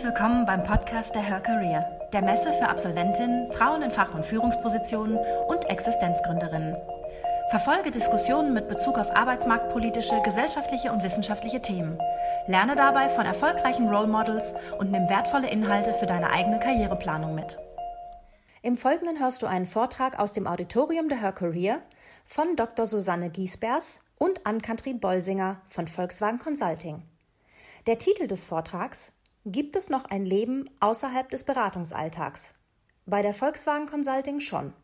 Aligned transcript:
Herzlich 0.00 0.18
willkommen 0.18 0.46
beim 0.46 0.64
Podcast 0.64 1.14
der 1.14 1.20
Her 1.20 1.40
Career, 1.40 2.08
der 2.14 2.22
Messe 2.22 2.54
für 2.54 2.70
Absolventinnen, 2.70 3.52
Frauen 3.52 3.82
in 3.82 3.90
Fach- 3.90 4.14
und 4.14 4.24
Führungspositionen 4.24 5.18
und 5.46 5.68
Existenzgründerinnen. 5.68 6.74
Verfolge 7.50 7.90
Diskussionen 7.90 8.54
mit 8.54 8.66
Bezug 8.66 8.96
auf 8.96 9.14
arbeitsmarktpolitische, 9.14 10.22
gesellschaftliche 10.22 10.90
und 10.90 11.02
wissenschaftliche 11.02 11.60
Themen. 11.60 11.98
Lerne 12.46 12.76
dabei 12.76 13.10
von 13.10 13.26
erfolgreichen 13.26 13.90
Role 13.94 14.06
Models 14.06 14.54
und 14.78 14.90
nimm 14.90 15.06
wertvolle 15.10 15.50
Inhalte 15.50 15.92
für 15.92 16.06
deine 16.06 16.30
eigene 16.30 16.60
Karriereplanung 16.60 17.34
mit. 17.34 17.58
Im 18.62 18.78
Folgenden 18.78 19.20
hörst 19.20 19.42
du 19.42 19.46
einen 19.46 19.66
Vortrag 19.66 20.18
aus 20.18 20.32
dem 20.32 20.46
Auditorium 20.46 21.10
der 21.10 21.20
Her 21.20 21.32
Career 21.32 21.82
von 22.24 22.56
Dr. 22.56 22.86
Susanne 22.86 23.28
Giesbers 23.28 24.00
und 24.16 24.46
Ann-Kathrin 24.46 24.98
Bolsinger 24.98 25.60
von 25.68 25.88
Volkswagen 25.88 26.38
Consulting. 26.38 27.02
Der 27.86 27.98
Titel 27.98 28.28
des 28.28 28.46
Vortrags 28.46 29.12
Gibt 29.46 29.74
es 29.74 29.88
noch 29.88 30.04
ein 30.04 30.26
Leben 30.26 30.68
außerhalb 30.80 31.30
des 31.30 31.44
Beratungsalltags? 31.44 32.52
Bei 33.06 33.22
der 33.22 33.32
Volkswagen 33.32 33.86
Consulting 33.86 34.38
schon. 34.38 34.74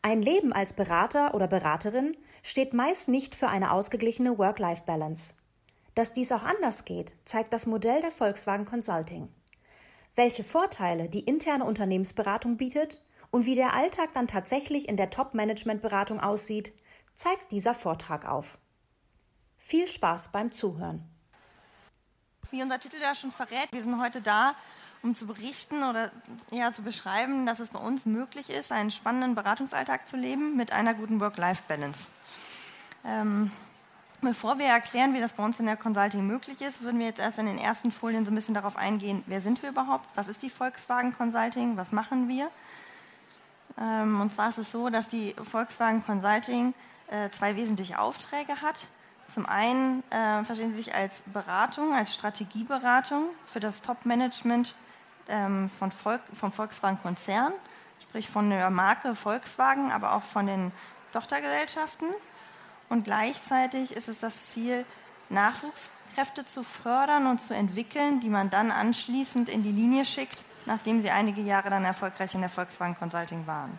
Ein 0.00 0.22
Leben 0.22 0.54
als 0.54 0.72
Berater 0.72 1.34
oder 1.34 1.46
Beraterin 1.46 2.16
steht 2.42 2.72
meist 2.72 3.08
nicht 3.08 3.34
für 3.34 3.48
eine 3.48 3.72
ausgeglichene 3.72 4.38
Work-Life-Balance. 4.38 5.34
Dass 5.94 6.14
dies 6.14 6.32
auch 6.32 6.44
anders 6.44 6.86
geht, 6.86 7.12
zeigt 7.26 7.52
das 7.52 7.66
Modell 7.66 8.00
der 8.00 8.12
Volkswagen 8.12 8.64
Consulting. 8.64 9.28
Welche 10.14 10.42
Vorteile 10.42 11.10
die 11.10 11.20
interne 11.20 11.66
Unternehmensberatung 11.66 12.56
bietet 12.56 13.04
und 13.30 13.44
wie 13.44 13.56
der 13.56 13.74
Alltag 13.74 14.14
dann 14.14 14.26
tatsächlich 14.26 14.88
in 14.88 14.96
der 14.96 15.10
Top-Management-Beratung 15.10 16.18
aussieht, 16.18 16.72
zeigt 17.14 17.52
dieser 17.52 17.74
Vortrag 17.74 18.26
auf. 18.26 18.56
Viel 19.58 19.86
Spaß 19.86 20.32
beim 20.32 20.50
Zuhören. 20.50 21.06
Wie 22.50 22.62
unser 22.62 22.80
Titel 22.80 22.96
ja 23.00 23.14
schon 23.14 23.30
verrät, 23.30 23.68
wir 23.70 23.80
sind 23.80 24.00
heute 24.00 24.20
da, 24.20 24.54
um 25.02 25.14
zu 25.14 25.24
berichten 25.24 25.84
oder 25.84 26.10
ja, 26.50 26.72
zu 26.72 26.82
beschreiben, 26.82 27.46
dass 27.46 27.60
es 27.60 27.68
bei 27.68 27.78
uns 27.78 28.06
möglich 28.06 28.50
ist, 28.50 28.72
einen 28.72 28.90
spannenden 28.90 29.36
Beratungsalltag 29.36 30.08
zu 30.08 30.16
leben 30.16 30.56
mit 30.56 30.72
einer 30.72 30.94
guten 30.94 31.20
Work-Life-Balance. 31.20 32.08
Ähm, 33.04 33.52
bevor 34.20 34.58
wir 34.58 34.66
erklären, 34.66 35.14
wie 35.14 35.20
das 35.20 35.32
bei 35.32 35.44
uns 35.44 35.60
in 35.60 35.66
der 35.66 35.76
Consulting 35.76 36.26
möglich 36.26 36.60
ist, 36.60 36.82
würden 36.82 36.98
wir 36.98 37.06
jetzt 37.06 37.20
erst 37.20 37.38
in 37.38 37.46
den 37.46 37.56
ersten 37.56 37.92
Folien 37.92 38.24
so 38.24 38.32
ein 38.32 38.34
bisschen 38.34 38.54
darauf 38.54 38.76
eingehen, 38.76 39.22
wer 39.26 39.40
sind 39.40 39.62
wir 39.62 39.70
überhaupt, 39.70 40.08
was 40.16 40.26
ist 40.26 40.42
die 40.42 40.50
Volkswagen 40.50 41.16
Consulting, 41.16 41.76
was 41.76 41.92
machen 41.92 42.28
wir. 42.28 42.50
Ähm, 43.78 44.20
und 44.20 44.30
zwar 44.32 44.48
ist 44.48 44.58
es 44.58 44.72
so, 44.72 44.90
dass 44.90 45.06
die 45.06 45.36
Volkswagen 45.44 46.04
Consulting 46.04 46.74
äh, 47.06 47.30
zwei 47.30 47.54
wesentliche 47.54 48.00
Aufträge 48.00 48.60
hat. 48.60 48.88
Zum 49.32 49.46
einen 49.46 50.02
äh, 50.10 50.44
verstehen 50.44 50.70
sie 50.70 50.82
sich 50.82 50.94
als 50.94 51.22
Beratung, 51.26 51.94
als 51.94 52.12
Strategieberatung 52.12 53.26
für 53.46 53.60
das 53.60 53.80
Top-Management 53.80 54.74
ähm, 55.28 55.70
von 55.78 55.92
Volk, 55.92 56.22
vom 56.32 56.52
Volkswagen-Konzern, 56.52 57.52
sprich 58.02 58.28
von 58.28 58.50
der 58.50 58.70
Marke 58.70 59.14
Volkswagen, 59.14 59.92
aber 59.92 60.14
auch 60.14 60.24
von 60.24 60.46
den 60.46 60.72
Tochtergesellschaften. 61.12 62.08
Und 62.88 63.04
gleichzeitig 63.04 63.94
ist 63.94 64.08
es 64.08 64.18
das 64.18 64.50
Ziel, 64.50 64.84
Nachwuchskräfte 65.28 66.44
zu 66.44 66.64
fördern 66.64 67.28
und 67.28 67.40
zu 67.40 67.54
entwickeln, 67.54 68.18
die 68.18 68.30
man 68.30 68.50
dann 68.50 68.72
anschließend 68.72 69.48
in 69.48 69.62
die 69.62 69.70
Linie 69.70 70.06
schickt, 70.06 70.42
nachdem 70.66 71.00
sie 71.00 71.10
einige 71.10 71.40
Jahre 71.40 71.70
dann 71.70 71.84
erfolgreich 71.84 72.34
in 72.34 72.40
der 72.40 72.50
Volkswagen 72.50 72.96
Consulting 72.98 73.46
waren. 73.46 73.78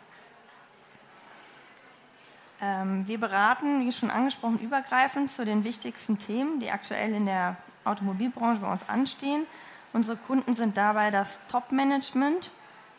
Ähm, 2.61 3.07
wir 3.07 3.19
beraten, 3.19 3.85
wie 3.85 3.91
schon 3.91 4.11
angesprochen, 4.11 4.59
übergreifend 4.59 5.31
zu 5.31 5.45
den 5.45 5.63
wichtigsten 5.63 6.19
Themen, 6.19 6.59
die 6.59 6.69
aktuell 6.69 7.13
in 7.13 7.25
der 7.25 7.57
Automobilbranche 7.85 8.61
bei 8.61 8.71
uns 8.71 8.87
anstehen. 8.87 9.47
Unsere 9.93 10.15
Kunden 10.15 10.55
sind 10.55 10.77
dabei 10.77 11.09
das 11.09 11.39
Top-Management 11.47 12.51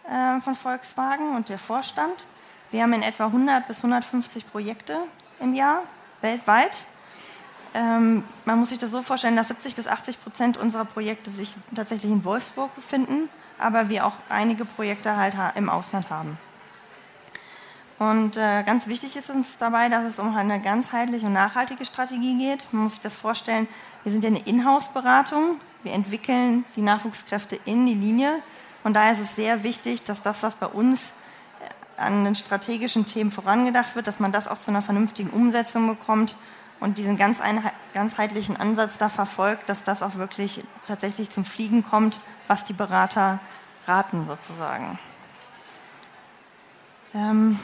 äh, 0.09 0.41
von 0.41 0.57
Volkswagen 0.57 1.37
und 1.37 1.49
der 1.49 1.59
Vorstand. 1.59 2.27
Wir 2.73 2.83
haben 2.83 2.93
in 2.93 3.03
etwa 3.03 3.27
100 3.27 3.69
bis 3.69 3.79
150 3.79 4.51
Projekte 4.51 4.99
im 5.39 5.55
Jahr 5.55 5.83
weltweit. 6.23 6.87
Ähm, 7.75 8.25
man 8.45 8.59
muss 8.59 8.71
sich 8.71 8.79
das 8.79 8.91
so 8.91 9.01
vorstellen, 9.03 9.37
dass 9.37 9.49
70 9.49 9.77
bis 9.77 9.87
80 9.87 10.23
Prozent 10.23 10.57
unserer 10.57 10.85
Projekte 10.85 11.31
sich 11.31 11.57
tatsächlich 11.75 12.11
in 12.11 12.25
Wolfsburg 12.25 12.75
befinden, 12.75 13.29
aber 13.59 13.89
wir 13.89 14.07
auch 14.07 14.15
einige 14.29 14.65
Projekte 14.65 15.17
halt 15.17 15.35
im 15.55 15.71
Ausland 15.71 16.11
haben. 16.11 16.37
Und 18.03 18.37
äh, 18.37 18.65
ganz 18.65 18.89
wichtig 18.89 19.15
ist 19.15 19.31
uns 19.31 19.59
dabei, 19.59 19.89
dass 19.89 20.05
es 20.05 20.19
um 20.19 20.35
eine 20.35 20.61
ganzheitliche 20.61 21.27
und 21.27 21.35
nachhaltige 21.35 21.85
Strategie 21.85 22.37
geht. 22.37 22.67
Man 22.73 22.85
muss 22.85 22.95
sich 22.95 23.03
das 23.03 23.15
vorstellen, 23.15 23.69
wir 24.03 24.11
sind 24.11 24.25
ja 24.25 24.29
eine 24.29 24.41
Inhouse-Beratung. 24.41 25.61
Wir 25.85 25.93
entwickeln 25.93 26.65
die 26.75 26.81
Nachwuchskräfte 26.81 27.61
in 27.65 27.87
die 27.87 27.95
Linie. 27.95 28.41
Und 28.83 28.95
daher 28.95 29.13
ist 29.13 29.21
es 29.21 29.37
sehr 29.37 29.63
wichtig, 29.63 30.03
dass 30.03 30.21
das, 30.21 30.43
was 30.43 30.57
bei 30.57 30.67
uns 30.67 31.13
äh, 32.01 32.03
an 32.03 32.25
den 32.25 32.35
strategischen 32.35 33.07
Themen 33.07 33.31
vorangedacht 33.31 33.95
wird, 33.95 34.09
dass 34.09 34.19
man 34.19 34.33
das 34.33 34.49
auch 34.49 34.59
zu 34.59 34.73
einer 34.73 34.83
vernünftigen 34.83 35.31
Umsetzung 35.31 35.87
bekommt 35.87 36.35
und 36.81 36.99
diesen 36.99 37.17
ganz 37.17 37.41
ganzheitlichen 37.95 38.57
Ansatz 38.57 38.99
da 38.99 39.11
verfolgt, 39.11 39.69
dass 39.69 39.85
das 39.85 40.03
auch 40.03 40.17
wirklich 40.17 40.65
tatsächlich 40.89 41.31
zum 41.31 41.45
Fliegen 41.45 41.85
kommt, 41.85 42.19
was 42.49 42.65
die 42.65 42.73
Berater 42.73 43.39
raten 43.87 44.27
sozusagen. 44.27 44.99
Ähm, 47.15 47.61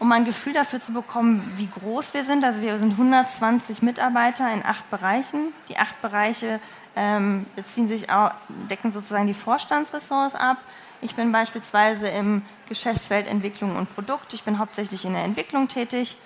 um 0.00 0.10
ein 0.12 0.24
Gefühl 0.24 0.54
dafür 0.54 0.80
zu 0.80 0.92
bekommen, 0.92 1.52
wie 1.56 1.68
groß 1.68 2.14
wir 2.14 2.24
sind. 2.24 2.42
Also 2.42 2.62
wir 2.62 2.78
sind 2.78 2.92
120 2.92 3.82
Mitarbeiter 3.82 4.52
in 4.52 4.64
acht 4.64 4.90
Bereichen. 4.90 5.52
Die 5.68 5.76
acht 5.76 6.00
Bereiche 6.00 6.58
ähm, 6.96 7.46
beziehen 7.54 7.86
sich 7.86 8.10
auch, 8.10 8.32
decken 8.70 8.92
sozusagen 8.92 9.26
die 9.26 9.34
Vorstandsressorts 9.34 10.34
ab. 10.34 10.56
Ich 11.02 11.14
bin 11.14 11.30
beispielsweise 11.32 12.08
im 12.08 12.42
Geschäftsfeld 12.68 13.28
Entwicklung 13.28 13.76
und 13.76 13.94
Produkt. 13.94 14.32
Ich 14.32 14.42
bin 14.42 14.58
hauptsächlich 14.58 15.04
in 15.04 15.12
der 15.12 15.24
Entwicklung 15.24 15.68
tätig. 15.68 16.16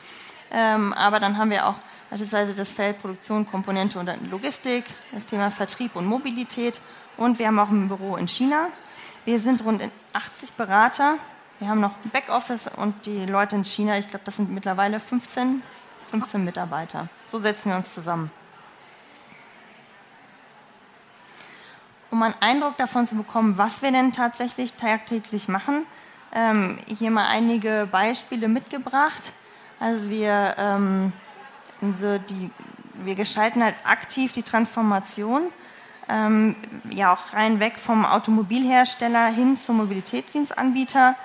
Ähm, 0.53 0.93
aber 0.93 1.19
dann 1.19 1.37
haben 1.37 1.51
wir 1.51 1.67
auch 1.67 1.75
beispielsweise 2.11 2.55
das 2.55 2.71
Feld 2.71 3.01
Produktion, 3.01 3.45
Komponente 3.45 3.99
und 3.99 4.09
Logistik, 4.31 4.84
das 5.13 5.27
Thema 5.27 5.51
Vertrieb 5.51 5.97
und 5.97 6.07
Mobilität. 6.07 6.81
Und 7.17 7.41
wir 7.41 7.49
haben 7.49 7.59
auch 7.59 7.71
ein 7.71 7.89
Büro 7.89 8.15
in 8.17 8.29
China. 8.29 8.69
Wir 9.25 9.41
sind 9.41 9.65
rund 9.65 9.83
80 10.13 10.53
Berater 10.53 11.19
wir 11.60 11.69
haben 11.69 11.81
noch 11.81 11.94
Backoffice 12.12 12.69
und 12.76 13.06
die 13.06 13.26
Leute 13.26 13.56
in 13.56 13.65
China, 13.65 13.98
ich 13.98 14.09
glaube, 14.09 14.25
das 14.25 14.37
sind 14.37 14.50
mittlerweile 14.50 15.00
15, 15.00 15.62
15 16.10 16.44
Mitarbeiter. 16.44 17.09
So 17.26 17.38
setzen 17.38 17.70
wir 17.70 17.76
uns 17.76 17.94
zusammen. 17.94 18.31
Um 22.10 22.22
einen 22.22 22.34
Eindruck 22.41 22.76
davon 22.76 23.06
zu 23.06 23.16
bekommen, 23.16 23.59
was 23.59 23.82
wir 23.82 23.91
denn 23.91 24.12
tatsächlich 24.12 24.75
tagtäglich 24.75 25.48
machen, 25.48 25.84
ähm, 26.32 26.78
hier 26.87 27.10
mal 27.10 27.26
einige 27.26 27.88
Beispiele 27.91 28.48
mitgebracht. 28.48 29.32
Also 29.81 30.09
wir, 30.10 30.54
ähm, 30.59 31.12
so 31.98 32.19
die, 32.19 32.50
wir 33.04 33.15
gestalten 33.15 33.62
halt 33.62 33.75
aktiv 33.84 34.32
die 34.32 34.42
Transformation, 34.42 35.53
ähm, 36.09 36.56
ja 36.91 37.12
auch 37.12 37.32
rein 37.32 37.60
weg 37.60 37.78
vom 37.78 38.04
Automobilhersteller 38.04 39.26
hin 39.26 39.59
zum 39.59 39.78
Mobilitätsdienstanbieter. 39.78 41.16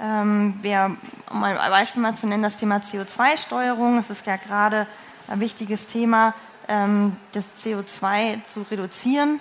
Ähm, 0.00 0.58
wir, 0.62 0.96
um 1.30 1.44
ein 1.44 1.56
Beispiel 1.56 2.00
mal 2.00 2.14
zu 2.14 2.26
nennen, 2.26 2.42
das 2.42 2.56
Thema 2.56 2.78
CO2-Steuerung. 2.78 3.98
Es 3.98 4.08
ist 4.08 4.24
ja 4.24 4.36
gerade 4.36 4.86
ein 5.28 5.40
wichtiges 5.40 5.86
Thema, 5.86 6.34
ähm, 6.68 7.16
das 7.32 7.44
CO2 7.62 8.42
zu 8.44 8.62
reduzieren 8.70 9.40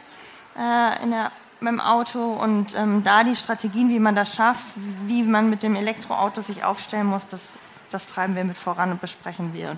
äh, 0.57 1.03
in 1.03 1.11
der, 1.11 1.31
beim 1.61 1.79
Auto 1.79 2.33
und 2.33 2.75
ähm, 2.75 3.03
da 3.03 3.23
die 3.23 3.35
Strategien, 3.35 3.89
wie 3.89 3.99
man 3.99 4.15
das 4.15 4.35
schafft, 4.35 4.65
wie 5.05 5.23
man 5.23 5.49
mit 5.49 5.63
dem 5.63 5.75
Elektroauto 5.75 6.41
sich 6.41 6.63
aufstellen 6.63 7.07
muss, 7.07 7.25
das, 7.25 7.41
das 7.89 8.07
treiben 8.07 8.35
wir 8.35 8.43
mit 8.43 8.57
voran 8.57 8.91
und 8.91 9.01
besprechen 9.01 9.53
wir. 9.53 9.77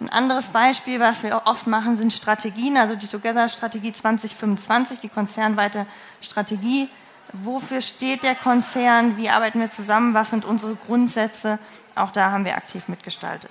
Ein 0.00 0.08
anderes 0.08 0.46
Beispiel, 0.46 0.98
was 1.00 1.22
wir 1.22 1.42
oft 1.44 1.66
machen, 1.66 1.96
sind 1.96 2.12
Strategien, 2.12 2.76
also 2.76 2.94
die 2.94 3.06
Together-Strategie 3.06 3.92
2025, 3.92 5.00
die 5.00 5.10
konzernweite 5.10 5.86
Strategie 6.22 6.88
wofür 7.32 7.80
steht 7.80 8.22
der 8.22 8.34
Konzern, 8.34 9.16
wie 9.16 9.30
arbeiten 9.30 9.60
wir 9.60 9.70
zusammen, 9.70 10.14
was 10.14 10.30
sind 10.30 10.44
unsere 10.44 10.74
Grundsätze. 10.74 11.58
Auch 11.94 12.10
da 12.10 12.30
haben 12.30 12.44
wir 12.44 12.56
aktiv 12.56 12.88
mitgestaltet. 12.88 13.50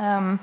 Ähm, 0.00 0.38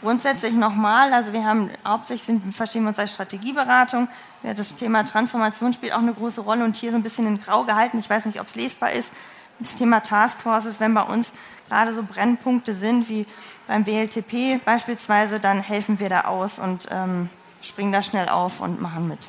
grundsätzlich 0.00 0.52
nochmal, 0.52 1.12
also 1.12 1.32
wir 1.32 1.44
haben 1.44 1.70
hauptsächlich 1.86 2.40
verstehen 2.54 2.82
wir 2.82 2.88
uns 2.88 2.98
als 2.98 3.12
Strategieberatung. 3.12 4.08
Das 4.42 4.76
Thema 4.76 5.04
Transformation 5.04 5.72
spielt 5.72 5.94
auch 5.94 5.98
eine 5.98 6.12
große 6.12 6.42
Rolle 6.42 6.64
und 6.64 6.76
hier 6.76 6.90
so 6.90 6.96
ein 6.96 7.02
bisschen 7.02 7.26
in 7.26 7.40
Grau 7.40 7.64
gehalten. 7.64 7.98
Ich 7.98 8.10
weiß 8.10 8.26
nicht, 8.26 8.40
ob 8.40 8.48
es 8.48 8.54
lesbar 8.54 8.92
ist. 8.92 9.12
Das 9.60 9.76
Thema 9.76 10.00
Taskforces, 10.00 10.80
wenn 10.80 10.94
bei 10.94 11.02
uns 11.02 11.32
gerade 11.68 11.94
so 11.94 12.02
Brennpunkte 12.02 12.74
sind 12.74 13.08
wie 13.08 13.26
beim 13.66 13.86
WLTP 13.86 14.62
beispielsweise, 14.64 15.40
dann 15.40 15.60
helfen 15.60 16.00
wir 16.00 16.08
da 16.08 16.22
aus 16.22 16.58
und 16.58 16.88
ähm, 16.90 17.30
springen 17.62 17.92
da 17.92 18.02
schnell 18.02 18.28
auf 18.28 18.60
und 18.60 18.80
machen 18.82 19.08
mit. 19.08 19.20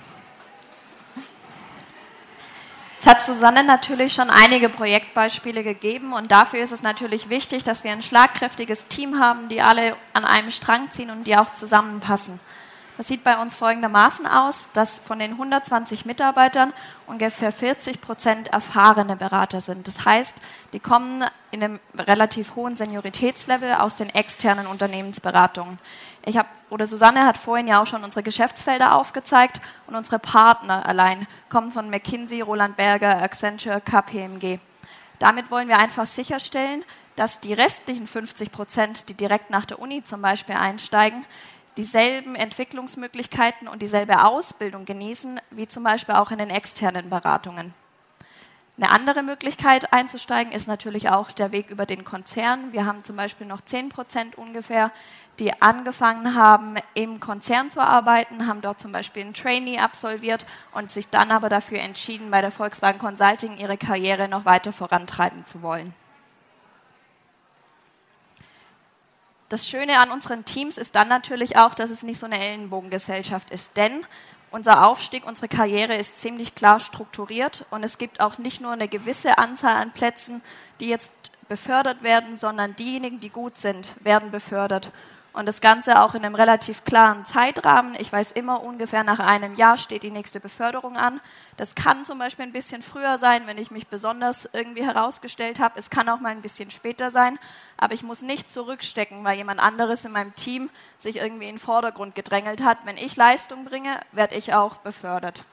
Jetzt 3.05 3.17
hat 3.17 3.21
Susanne 3.21 3.63
natürlich 3.63 4.15
schon 4.15 4.31
einige 4.31 4.67
Projektbeispiele 4.67 5.61
gegeben 5.61 6.11
und 6.11 6.31
dafür 6.31 6.63
ist 6.63 6.71
es 6.71 6.81
natürlich 6.81 7.29
wichtig, 7.29 7.63
dass 7.63 7.83
wir 7.83 7.91
ein 7.91 8.01
schlagkräftiges 8.01 8.87
Team 8.87 9.19
haben, 9.19 9.47
die 9.47 9.61
alle 9.61 9.95
an 10.13 10.25
einem 10.25 10.49
Strang 10.49 10.89
ziehen 10.89 11.11
und 11.11 11.27
die 11.27 11.37
auch 11.37 11.53
zusammenpassen. 11.53 12.39
Das 12.97 13.07
sieht 13.07 13.23
bei 13.23 13.37
uns 13.37 13.53
folgendermaßen 13.53 14.25
aus, 14.25 14.69
dass 14.73 14.97
von 14.97 15.19
den 15.19 15.33
120 15.33 16.05
Mitarbeitern 16.05 16.73
ungefähr 17.05 17.51
40 17.51 18.01
Prozent 18.01 18.47
erfahrene 18.47 19.15
Berater 19.15 19.61
sind. 19.61 19.85
Das 19.85 20.03
heißt, 20.05 20.35
die 20.73 20.79
kommen 20.79 21.23
in 21.51 21.63
einem 21.63 21.79
relativ 21.95 22.55
hohen 22.55 22.75
Senioritätslevel 22.75 23.75
aus 23.75 23.97
den 23.97 24.09
externen 24.09 24.65
Unternehmensberatungen. 24.65 25.77
Ich 26.25 26.37
habe 26.37 26.49
oder 26.71 26.87
Susanne 26.87 27.25
hat 27.25 27.37
vorhin 27.37 27.67
ja 27.67 27.81
auch 27.81 27.87
schon 27.87 28.03
unsere 28.03 28.23
Geschäftsfelder 28.23 28.95
aufgezeigt 28.95 29.61
und 29.85 29.95
unsere 29.95 30.17
Partner 30.17 30.85
allein 30.85 31.27
kommen 31.49 31.71
von 31.71 31.89
McKinsey, 31.91 32.41
Roland 32.41 32.75
Berger, 32.75 33.21
Accenture, 33.21 33.79
KPMG. 33.79 34.57
Damit 35.19 35.51
wollen 35.51 35.67
wir 35.67 35.77
einfach 35.77 36.07
sicherstellen, 36.07 36.83
dass 37.15 37.39
die 37.39 37.53
restlichen 37.53 38.07
50 38.07 38.51
Prozent, 38.51 39.09
die 39.09 39.13
direkt 39.13 39.51
nach 39.51 39.65
der 39.65 39.79
Uni 39.79 40.03
zum 40.03 40.21
Beispiel 40.21 40.55
einsteigen, 40.55 41.25
dieselben 41.77 42.35
Entwicklungsmöglichkeiten 42.35 43.67
und 43.67 43.81
dieselbe 43.81 44.25
Ausbildung 44.25 44.85
genießen, 44.85 45.39
wie 45.51 45.67
zum 45.67 45.83
Beispiel 45.83 46.15
auch 46.15 46.31
in 46.31 46.39
den 46.39 46.49
externen 46.49 47.09
Beratungen. 47.09 47.73
Eine 48.77 48.91
andere 48.91 49.23
Möglichkeit 49.23 49.93
einzusteigen 49.93 50.51
ist 50.51 50.67
natürlich 50.67 51.09
auch 51.09 51.31
der 51.31 51.53
Weg 51.53 51.69
über 51.69 51.85
den 51.85 52.03
Konzern. 52.03 52.73
Wir 52.73 52.85
haben 52.85 53.05
zum 53.05 53.15
Beispiel 53.15 53.47
noch 53.47 53.61
10 53.61 53.87
Prozent 53.87 54.37
ungefähr, 54.37 54.91
die 55.39 55.61
angefangen 55.61 56.35
haben, 56.35 56.75
im 56.93 57.19
Konzern 57.19 57.69
zu 57.69 57.81
arbeiten, 57.81 58.47
haben 58.47 58.61
dort 58.61 58.79
zum 58.79 58.91
Beispiel 58.91 59.25
ein 59.25 59.33
Trainee 59.33 59.79
absolviert 59.79 60.45
und 60.73 60.91
sich 60.91 61.09
dann 61.09 61.31
aber 61.31 61.49
dafür 61.49 61.79
entschieden, 61.79 62.31
bei 62.31 62.41
der 62.41 62.51
Volkswagen 62.51 62.99
Consulting 62.99 63.57
ihre 63.57 63.77
Karriere 63.77 64.27
noch 64.27 64.45
weiter 64.45 64.71
vorantreiben 64.71 65.45
zu 65.45 65.61
wollen. 65.61 65.93
Das 69.49 69.67
Schöne 69.67 69.99
an 69.99 70.09
unseren 70.09 70.43
Teams 70.43 70.77
ist 70.77 70.95
dann 70.95 71.07
natürlich 71.07 71.57
auch, 71.57 71.75
dass 71.75 71.91
es 71.91 72.01
nicht 72.01 72.19
so 72.19 72.25
eine 72.25 72.39
Ellenbogengesellschaft 72.39 73.51
ist, 73.51 73.77
denn 73.77 74.05
unser 74.51 74.87
Aufstieg, 74.87 75.25
unsere 75.27 75.49
Karriere 75.49 75.95
ist 75.95 76.19
ziemlich 76.19 76.55
klar 76.55 76.79
strukturiert 76.79 77.65
und 77.71 77.83
es 77.83 77.97
gibt 77.97 78.21
auch 78.21 78.37
nicht 78.37 78.61
nur 78.61 78.71
eine 78.71 78.87
gewisse 78.87 79.37
Anzahl 79.37 79.75
an 79.75 79.91
Plätzen, 79.91 80.41
die 80.79 80.87
jetzt 80.87 81.13
befördert 81.47 82.03
werden, 82.03 82.35
sondern 82.35 82.75
diejenigen, 82.75 83.19
die 83.19 83.29
gut 83.29 83.57
sind, 83.57 83.89
werden 84.03 84.31
befördert. 84.31 84.91
Und 85.35 85.47
das 85.47 85.59
Ganze 85.59 86.01
auch 86.01 86.15
in 86.15 86.23
einem 86.23 86.33
relativ 86.33 86.85
klaren 86.85 87.25
Zeitrahmen. 87.25 87.93
Ich 87.99 88.09
weiß 88.09 88.31
immer 88.31 88.63
ungefähr 88.63 89.03
nach 89.03 89.19
einem 89.19 89.55
Jahr 89.55 89.77
steht 89.77 90.03
die 90.03 90.09
nächste 90.09 90.39
Beförderung 90.39 90.95
an. 90.95 91.19
Das 91.57 91.75
kann 91.75 92.05
zum 92.05 92.19
Beispiel 92.19 92.45
ein 92.45 92.53
bisschen 92.53 92.81
früher 92.81 93.17
sein, 93.17 93.45
wenn 93.45 93.57
ich 93.57 93.69
mich 93.69 93.87
besonders 93.87 94.49
irgendwie 94.53 94.85
herausgestellt 94.85 95.59
habe. 95.59 95.77
Es 95.77 95.89
kann 95.89 96.07
auch 96.07 96.21
mal 96.21 96.29
ein 96.29 96.41
bisschen 96.41 96.71
später 96.71 97.11
sein. 97.11 97.37
Aber 97.75 97.93
ich 97.93 98.01
muss 98.01 98.21
nicht 98.21 98.49
zurückstecken, 98.49 99.25
weil 99.25 99.35
jemand 99.35 99.59
anderes 99.59 100.05
in 100.05 100.13
meinem 100.13 100.33
Team 100.35 100.69
sich 100.99 101.17
irgendwie 101.17 101.49
in 101.49 101.55
den 101.55 101.59
Vordergrund 101.59 102.15
gedrängelt 102.15 102.63
hat. 102.63 102.77
Wenn 102.85 102.95
ich 102.95 103.17
Leistung 103.17 103.65
bringe, 103.65 103.99
werde 104.13 104.35
ich 104.35 104.53
auch 104.53 104.77
befördert. 104.77 105.43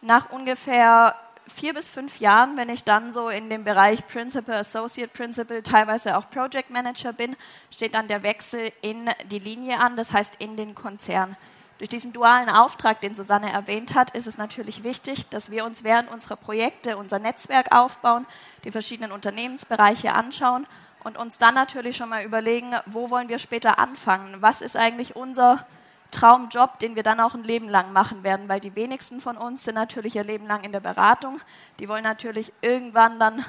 Nach 0.00 0.30
ungefähr 0.30 1.16
vier 1.48 1.74
bis 1.74 1.88
fünf 1.88 2.20
Jahren, 2.20 2.56
wenn 2.56 2.68
ich 2.68 2.84
dann 2.84 3.12
so 3.12 3.28
in 3.28 3.50
dem 3.50 3.64
Bereich 3.64 4.06
Principal, 4.06 4.56
Associate 4.56 5.08
Principal, 5.12 5.62
teilweise 5.62 6.16
auch 6.16 6.30
Project 6.30 6.70
Manager 6.70 7.12
bin, 7.12 7.36
steht 7.70 7.94
dann 7.94 8.08
der 8.08 8.22
Wechsel 8.22 8.72
in 8.82 9.10
die 9.30 9.38
Linie 9.38 9.80
an, 9.80 9.96
das 9.96 10.12
heißt 10.12 10.36
in 10.38 10.56
den 10.56 10.74
Konzern. 10.74 11.36
Durch 11.78 11.90
diesen 11.90 12.12
dualen 12.12 12.48
Auftrag, 12.48 13.00
den 13.00 13.14
Susanne 13.14 13.52
erwähnt 13.52 13.94
hat, 13.94 14.10
ist 14.10 14.26
es 14.26 14.38
natürlich 14.38 14.84
wichtig, 14.84 15.28
dass 15.28 15.50
wir 15.50 15.64
uns 15.64 15.82
während 15.82 16.10
unserer 16.10 16.36
Projekte 16.36 16.96
unser 16.96 17.18
Netzwerk 17.18 17.72
aufbauen, 17.72 18.26
die 18.62 18.70
verschiedenen 18.70 19.10
Unternehmensbereiche 19.10 20.12
anschauen 20.12 20.66
und 21.02 21.18
uns 21.18 21.38
dann 21.38 21.54
natürlich 21.54 21.96
schon 21.96 22.08
mal 22.08 22.24
überlegen, 22.24 22.74
wo 22.86 23.10
wollen 23.10 23.28
wir 23.28 23.38
später 23.38 23.78
anfangen? 23.78 24.36
Was 24.40 24.60
ist 24.60 24.76
eigentlich 24.76 25.16
unser 25.16 25.66
Traumjob, 26.10 26.78
den 26.78 26.94
wir 26.94 27.02
dann 27.02 27.20
auch 27.20 27.34
ein 27.34 27.44
Leben 27.44 27.68
lang 27.68 27.92
machen 27.92 28.22
werden, 28.22 28.48
weil 28.48 28.60
die 28.60 28.76
wenigsten 28.76 29.20
von 29.20 29.36
uns 29.36 29.64
sind 29.64 29.74
natürlich 29.74 30.16
ihr 30.16 30.24
Leben 30.24 30.46
lang 30.46 30.62
in 30.62 30.72
der 30.72 30.80
Beratung. 30.80 31.40
Die 31.78 31.88
wollen 31.88 32.04
natürlich 32.04 32.52
irgendwann 32.60 33.18
dann 33.18 33.44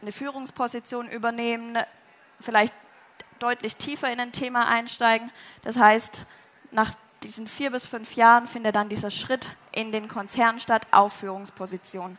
eine 0.00 0.12
Führungsposition 0.12 1.08
übernehmen, 1.08 1.76
vielleicht 2.40 2.74
deutlich 3.40 3.76
tiefer 3.76 4.12
in 4.12 4.20
ein 4.20 4.32
Thema 4.32 4.66
einsteigen. 4.66 5.30
Das 5.62 5.76
heißt, 5.76 6.24
nach 6.70 6.92
diesen 7.22 7.48
vier 7.48 7.70
bis 7.70 7.86
fünf 7.86 8.14
Jahren 8.14 8.46
findet 8.46 8.76
dann 8.76 8.88
dieser 8.88 9.10
Schritt 9.10 9.48
in 9.72 9.90
den 9.92 10.08
Konzern 10.08 10.60
statt, 10.60 10.86
auf 10.92 11.14
Führungsposition. 11.14 12.18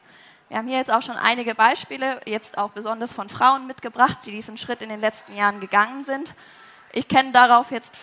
Wir 0.50 0.58
haben 0.58 0.68
hier 0.68 0.78
jetzt 0.78 0.92
auch 0.92 1.02
schon 1.02 1.16
einige 1.16 1.56
Beispiele, 1.56 2.20
jetzt 2.26 2.58
auch 2.58 2.72
besonders 2.72 3.14
von 3.14 3.30
Frauen 3.30 3.68
mitgebracht, 3.68 4.20
die 4.26 4.32
diesen 4.32 4.58
Schritt 4.58 4.82
in 4.82 4.90
den 4.90 5.00
letzten 5.00 5.36
Jahren 5.36 5.60
gegangen 5.60 6.04
sind. 6.04 6.34
Ich 6.92 7.08
kenne 7.08 7.32
darauf 7.32 7.72
jetzt 7.72 7.94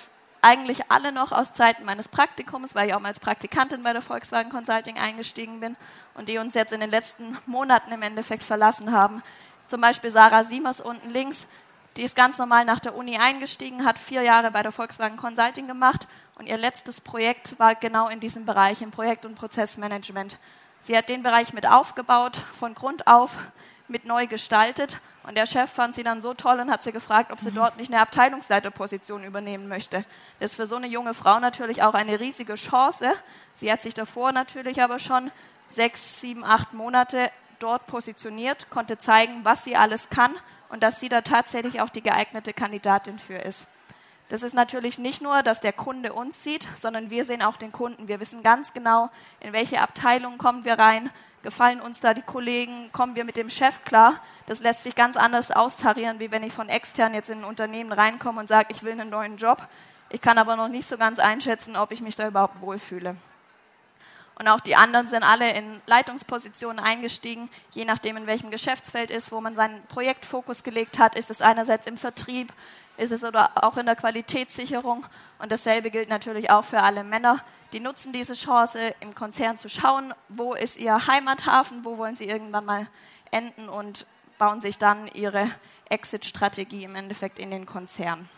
eigentlich 0.47 0.93
alle 0.93 1.11
noch 1.11 1.33
aus 1.33 1.53
Zeiten 1.53 1.85
meines 1.85 2.07
Praktikums, 2.07 2.77
weil 2.77 2.87
ich 2.87 2.95
auch 2.95 3.01
mal 3.01 3.09
als 3.09 3.19
Praktikantin 3.19 3.83
bei 3.83 3.93
der 3.93 4.01
Volkswagen 4.01 4.49
Consulting 4.49 4.97
eingestiegen 4.97 5.59
bin 5.59 5.77
und 6.15 6.29
die 6.29 6.39
uns 6.39 6.55
jetzt 6.55 6.73
in 6.73 6.79
den 6.79 6.91
letzten 6.91 7.37
Monaten 7.47 7.91
im 7.91 8.01
Endeffekt 8.03 8.45
verlassen 8.45 8.93
haben. 8.93 9.25
Zum 9.67 9.81
Beispiel 9.81 10.13
Sarah 10.13 10.45
Siemers 10.45 10.81
unten 10.81 11.11
links, 11.11 11.49
die 11.97 12.05
ist 12.05 12.15
ganz 12.15 12.39
normal 12.39 12.65
nach 12.65 12.79
der 12.79 12.95
Uni 12.95 13.17
eingestiegen, 13.17 13.85
hat 13.85 13.99
vier 13.99 14.23
Jahre 14.23 14.53
bei 14.53 14.63
der 14.63 14.71
Volkswagen 14.71 15.17
Consulting 15.17 15.67
gemacht 15.67 16.07
und 16.39 16.47
ihr 16.47 16.59
letztes 16.59 17.01
Projekt 17.01 17.59
war 17.59 17.75
genau 17.75 18.09
in 18.09 18.21
diesem 18.21 18.47
Bereich, 18.47 18.83
im 18.83 18.93
Projekt- 18.93 19.27
und 19.27 19.35
Prozessmanagement. 19.35 20.39
Sie 20.79 20.97
hat 20.97 21.09
den 21.09 21.25
Bereich 21.25 21.55
mit 21.55 21.67
aufgebaut, 21.67 22.45
von 22.53 22.77
Grund 22.77 23.09
auf 23.09 23.37
mit 23.89 24.05
neu 24.05 24.29
gestaltet 24.29 24.99
und 25.27 25.35
der 25.37 25.47
Chef 25.47 25.71
fand 25.71 25.95
sie 25.95 26.05
dann 26.05 26.21
so 26.21 26.35
toll 26.35 26.61
und 26.61 26.71
hat 26.71 26.85
sie 26.85 26.93
gefragt, 26.93 27.33
ob 27.33 27.41
sie 27.41 27.51
dort 27.51 27.77
nicht 27.77 27.93
eine 27.93 28.01
Abteilungsleiterposition 28.01 29.25
übernehmen 29.25 29.67
möchte. 29.67 30.05
Das 30.39 30.53
ist 30.53 30.57
für 30.57 30.69
so 30.69 30.77
eine 30.77 30.87
junge 30.87 31.15
Frau 31.15 31.41
natürlich 31.41 31.83
auch 31.83 31.95
eine 31.95 32.21
riesige 32.21 32.55
Chance. 32.55 33.13
Sie 33.55 33.71
hat 33.73 33.83
sich 33.83 33.93
davor 33.93 34.31
natürlich 34.31 34.81
aber 34.81 35.01
schon 35.01 35.33
sechs, 35.69 36.21
sieben, 36.21 36.45
acht 36.45 36.75
Monate 36.75 37.33
dort 37.59 37.89
positioniert, 37.89 38.71
konnte 38.71 38.99
zeigen, 38.99 39.45
was 39.45 39.65
sie 39.65 39.75
alles 39.75 40.11
kann 40.11 40.33
und 40.69 40.85
dass 40.85 41.01
sie 41.01 41.09
da 41.09 41.23
tatsächlich 41.23 41.81
auch 41.81 41.91
die 41.91 42.03
geeignete 42.03 42.53
Kandidatin 42.53 43.19
für 43.19 43.39
ist. 43.39 43.67
Das 44.29 44.45
ist 44.45 44.55
natürlich 44.55 44.99
nicht 44.99 45.23
nur, 45.23 45.43
dass 45.43 45.61
der 45.61 45.73
Kunde 45.73 46.13
uns 46.13 46.45
sieht, 46.45 46.69
sondern 46.77 47.11
wir 47.11 47.25
sehen 47.25 47.43
auch 47.43 47.57
den 47.57 47.73
Kunden. 47.73 48.07
Wir 48.07 48.21
wissen 48.21 48.45
ganz 48.45 48.73
genau, 48.73 49.11
in 49.41 49.53
welche 49.53 49.81
Abteilung 49.81 50.39
kommen 50.39 50.65
wir 50.65 50.79
rein, 50.79 51.11
gefallen 51.47 51.81
uns 51.81 52.01
da 52.01 52.13
die 52.13 52.23
Kollegen, 52.23 52.91
kommen 52.91 53.15
wir 53.15 53.25
mit 53.25 53.37
dem 53.37 53.49
Chef 53.49 53.85
klar. 53.85 54.21
Das 54.47 54.59
lässt 54.59 54.83
sich 54.83 54.97
ganz 54.97 55.17
anders 55.17 55.53
austarieren, 55.53 56.19
wie 56.19 56.33
wenn 56.33 56.43
ich 56.43 56.53
von 56.53 56.69
extern 56.69 57.15
jetzt 57.15 57.31
in 57.31 57.39
ein 57.39 57.45
Unternehmen 57.45 57.93
reinkomme 57.93 58.41
und 58.41 58.49
sage, 58.49 58.67
ich 58.73 58.83
will 58.83 58.91
einen 58.91 59.11
neuen 59.11 59.37
Job. 59.37 59.69
Ich 60.11 60.21
kann 60.21 60.39
aber 60.39 60.57
noch 60.57 60.67
nicht 60.67 60.89
so 60.89 60.99
ganz 60.99 61.21
einschätzen, 61.21 61.77
ob 61.77 61.93
ich 61.93 62.01
mich 62.01 62.17
da 62.17 62.27
überhaupt 62.27 62.61
wohlfühle. 62.61 63.15
Und 64.39 64.49
auch 64.49 64.61
die 64.61 64.77
anderen 64.77 65.09
sind 65.09 65.23
alle 65.23 65.53
in 65.53 65.81
Leitungspositionen 65.87 66.79
eingestiegen, 66.79 67.51
je 67.73 67.85
nachdem, 67.85 68.17
in 68.17 68.27
welchem 68.27 68.51
Geschäftsfeld 68.51 69.11
ist, 69.11 69.33
wo 69.33 69.41
man 69.41 69.57
seinen 69.57 69.83
Projektfokus 69.87 70.63
gelegt 70.63 70.99
hat. 70.99 71.15
Ist 71.17 71.31
es 71.31 71.43
einerseits 71.43 71.87
im 71.87 71.97
Vertrieb, 71.97 72.53
ist 72.99 73.13
es 73.13 73.25
oder 73.25 73.51
auch 73.65 73.77
in 73.77 73.87
der 73.87 73.97
Qualitätssicherung. 73.97 75.07
Und 75.39 75.53
dasselbe 75.53 75.91
gilt 75.91 76.11
natürlich 76.11 76.51
auch 76.51 76.65
für 76.65 76.83
alle 76.83 77.03
Männer 77.03 77.43
die 77.73 77.81
nutzen 77.81 78.13
diese 78.13 78.35
Chance, 78.35 78.95
im 79.01 79.15
Konzern 79.15 79.59
zu 79.59 79.69
schauen, 79.69 80.15
wo 80.29 80.55
ist 80.55 80.77
ihr 80.77 81.07
Heimathafen, 81.07 81.85
wo 81.85 81.99
wollen 81.99 82.15
sie 82.15 82.25
irgendwann 82.25 82.65
mal 82.65 82.87
enden 83.31 83.69
und 83.69 84.07
bauen 84.39 84.61
sich 84.61 84.79
dann 84.79 85.09
ihre 85.09 85.51
Exit-Strategie 85.89 86.85
im 86.85 86.95
Endeffekt 86.95 87.39
in 87.39 87.51
den 87.51 87.67
Konzern. 87.67 88.29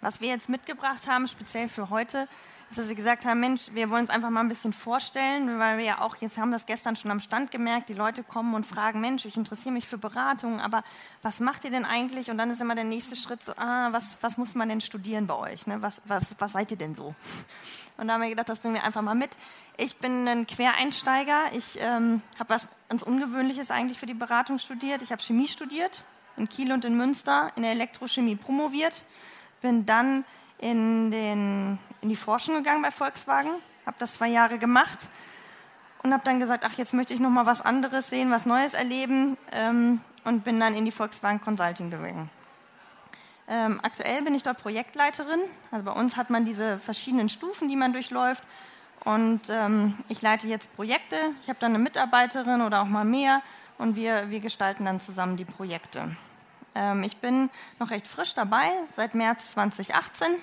Was 0.00 0.20
wir 0.20 0.28
jetzt 0.28 0.48
mitgebracht 0.48 1.06
haben, 1.06 1.26
speziell 1.26 1.68
für 1.68 1.90
heute, 1.90 2.28
dass 2.74 2.88
sie 2.88 2.94
gesagt 2.94 3.24
haben, 3.24 3.40
Mensch, 3.40 3.70
wir 3.72 3.90
wollen 3.90 4.02
uns 4.02 4.10
einfach 4.10 4.30
mal 4.30 4.40
ein 4.40 4.48
bisschen 4.48 4.72
vorstellen, 4.72 5.58
weil 5.58 5.78
wir 5.78 5.84
ja 5.84 6.00
auch, 6.00 6.16
jetzt 6.16 6.36
haben 6.36 6.50
das 6.50 6.66
gestern 6.66 6.96
schon 6.96 7.10
am 7.10 7.20
Stand 7.20 7.50
gemerkt, 7.50 7.88
die 7.88 7.94
Leute 7.94 8.24
kommen 8.24 8.54
und 8.54 8.66
fragen, 8.66 9.00
Mensch, 9.00 9.24
ich 9.24 9.36
interessiere 9.36 9.72
mich 9.72 9.86
für 9.86 9.98
Beratungen, 9.98 10.60
aber 10.60 10.82
was 11.22 11.38
macht 11.38 11.64
ihr 11.64 11.70
denn 11.70 11.84
eigentlich? 11.84 12.30
Und 12.30 12.38
dann 12.38 12.50
ist 12.50 12.60
immer 12.60 12.74
der 12.74 12.84
nächste 12.84 13.14
Schritt 13.14 13.42
so, 13.42 13.52
ah, 13.56 13.92
was, 13.92 14.18
was 14.20 14.36
muss 14.36 14.54
man 14.54 14.68
denn 14.68 14.80
studieren 14.80 15.26
bei 15.26 15.34
euch? 15.34 15.66
Ne? 15.66 15.80
Was, 15.80 16.02
was, 16.06 16.34
was 16.38 16.52
seid 16.52 16.70
ihr 16.72 16.76
denn 16.76 16.94
so? 16.94 17.14
Und 17.98 18.08
da 18.08 18.14
haben 18.14 18.22
wir 18.22 18.30
gedacht, 18.30 18.48
das 18.48 18.58
bringen 18.58 18.74
wir 18.74 18.84
einfach 18.84 19.02
mal 19.02 19.14
mit. 19.14 19.30
Ich 19.76 19.96
bin 19.96 20.26
ein 20.26 20.46
Quereinsteiger. 20.46 21.52
Ich 21.52 21.78
ähm, 21.80 22.20
habe 22.38 22.50
was 22.50 22.68
ganz 22.88 23.02
Ungewöhnliches 23.02 23.70
eigentlich 23.70 23.98
für 23.98 24.06
die 24.06 24.14
Beratung 24.14 24.58
studiert. 24.58 25.02
Ich 25.02 25.12
habe 25.12 25.22
Chemie 25.22 25.48
studiert, 25.48 26.04
in 26.36 26.48
Kiel 26.48 26.72
und 26.72 26.84
in 26.84 26.96
Münster, 26.96 27.52
in 27.56 27.62
der 27.62 27.72
Elektrochemie 27.72 28.36
promoviert, 28.36 29.04
bin 29.62 29.86
dann 29.86 30.24
in, 30.58 31.10
den, 31.10 31.78
in 32.06 32.10
die 32.10 32.14
Forschung 32.14 32.54
gegangen 32.54 32.82
bei 32.82 32.92
Volkswagen, 32.92 33.50
habe 33.84 33.96
das 33.98 34.14
zwei 34.14 34.28
Jahre 34.28 34.58
gemacht 34.58 34.96
und 36.04 36.12
habe 36.12 36.22
dann 36.24 36.38
gesagt, 36.38 36.64
ach, 36.64 36.78
jetzt 36.78 36.94
möchte 36.94 37.12
ich 37.12 37.18
noch 37.18 37.30
mal 37.30 37.46
was 37.46 37.62
anderes 37.62 38.08
sehen, 38.08 38.30
was 38.30 38.46
Neues 38.46 38.74
erleben 38.74 39.36
ähm, 39.50 40.00
und 40.22 40.44
bin 40.44 40.60
dann 40.60 40.76
in 40.76 40.84
die 40.84 40.92
Volkswagen 40.92 41.40
Consulting 41.40 41.90
gegangen. 41.90 42.30
Ähm, 43.48 43.80
aktuell 43.82 44.22
bin 44.22 44.36
ich 44.36 44.44
dort 44.44 44.62
Projektleiterin. 44.62 45.40
Also 45.72 45.84
bei 45.84 45.90
uns 45.90 46.16
hat 46.16 46.30
man 46.30 46.44
diese 46.44 46.78
verschiedenen 46.78 47.28
Stufen, 47.28 47.68
die 47.68 47.74
man 47.74 47.92
durchläuft. 47.92 48.44
Und 49.04 49.50
ähm, 49.50 49.98
ich 50.08 50.22
leite 50.22 50.46
jetzt 50.46 50.72
Projekte. 50.76 51.16
Ich 51.42 51.48
habe 51.48 51.58
dann 51.58 51.74
eine 51.74 51.82
Mitarbeiterin 51.82 52.60
oder 52.60 52.82
auch 52.82 52.86
mal 52.86 53.04
mehr 53.04 53.42
und 53.78 53.96
wir, 53.96 54.30
wir 54.30 54.38
gestalten 54.38 54.84
dann 54.84 55.00
zusammen 55.00 55.36
die 55.36 55.44
Projekte. 55.44 56.14
Ähm, 56.76 57.02
ich 57.02 57.16
bin 57.16 57.50
noch 57.80 57.90
recht 57.90 58.06
frisch 58.06 58.32
dabei, 58.34 58.70
seit 58.94 59.16
März 59.16 59.50
2018. 59.54 60.36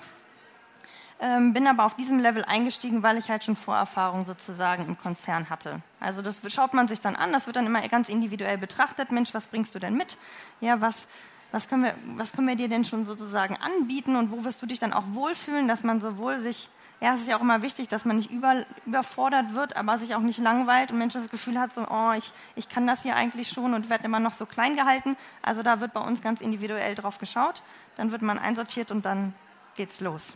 Ähm, 1.20 1.52
bin 1.52 1.66
aber 1.66 1.84
auf 1.84 1.94
diesem 1.94 2.18
Level 2.18 2.44
eingestiegen, 2.44 3.02
weil 3.02 3.18
ich 3.18 3.30
halt 3.30 3.44
schon 3.44 3.56
Vorerfahrung 3.56 4.26
sozusagen 4.26 4.86
im 4.86 4.98
Konzern 4.98 5.48
hatte. 5.48 5.80
Also 6.00 6.22
das 6.22 6.40
schaut 6.52 6.74
man 6.74 6.88
sich 6.88 7.00
dann 7.00 7.16
an, 7.16 7.32
das 7.32 7.46
wird 7.46 7.56
dann 7.56 7.66
immer 7.66 7.86
ganz 7.88 8.08
individuell 8.08 8.58
betrachtet. 8.58 9.12
Mensch, 9.12 9.32
was 9.32 9.46
bringst 9.46 9.74
du 9.74 9.78
denn 9.78 9.96
mit? 9.96 10.16
Ja, 10.60 10.80
was, 10.80 11.06
was, 11.52 11.68
können 11.68 11.84
wir, 11.84 11.94
was 12.16 12.32
können 12.32 12.48
wir 12.48 12.56
dir 12.56 12.68
denn 12.68 12.84
schon 12.84 13.06
sozusagen 13.06 13.56
anbieten 13.56 14.16
und 14.16 14.32
wo 14.32 14.44
wirst 14.44 14.60
du 14.60 14.66
dich 14.66 14.80
dann 14.80 14.92
auch 14.92 15.04
wohlfühlen, 15.12 15.68
dass 15.68 15.84
man 15.84 16.00
sowohl 16.00 16.40
sich 16.40 16.68
ja, 17.00 17.14
es 17.14 17.20
ist 17.20 17.28
ja 17.28 17.36
auch 17.36 17.42
immer 17.42 17.60
wichtig, 17.60 17.88
dass 17.88 18.04
man 18.04 18.16
nicht 18.16 18.30
über, 18.30 18.64
überfordert 18.86 19.54
wird, 19.54 19.76
aber 19.76 19.98
sich 19.98 20.14
auch 20.14 20.20
nicht 20.20 20.38
langweilt 20.38 20.90
und 20.90 20.98
Mensch 20.98 21.12
das 21.12 21.28
Gefühl 21.28 21.60
hat, 21.60 21.72
so, 21.72 21.82
oh, 21.82 22.12
ich, 22.16 22.32
ich 22.54 22.68
kann 22.68 22.86
das 22.86 23.02
hier 23.02 23.14
eigentlich 23.14 23.48
schon 23.48 23.74
und 23.74 23.90
werde 23.90 24.04
immer 24.04 24.20
noch 24.20 24.32
so 24.32 24.46
klein 24.46 24.74
gehalten. 24.74 25.16
Also 25.42 25.62
da 25.62 25.80
wird 25.80 25.92
bei 25.92 26.00
uns 26.00 26.22
ganz 26.22 26.40
individuell 26.40 26.94
drauf 26.94 27.18
geschaut. 27.18 27.62
Dann 27.96 28.10
wird 28.10 28.22
man 28.22 28.38
einsortiert 28.38 28.90
und 28.90 29.04
dann 29.04 29.34
geht's 29.76 30.00
los. 30.00 30.34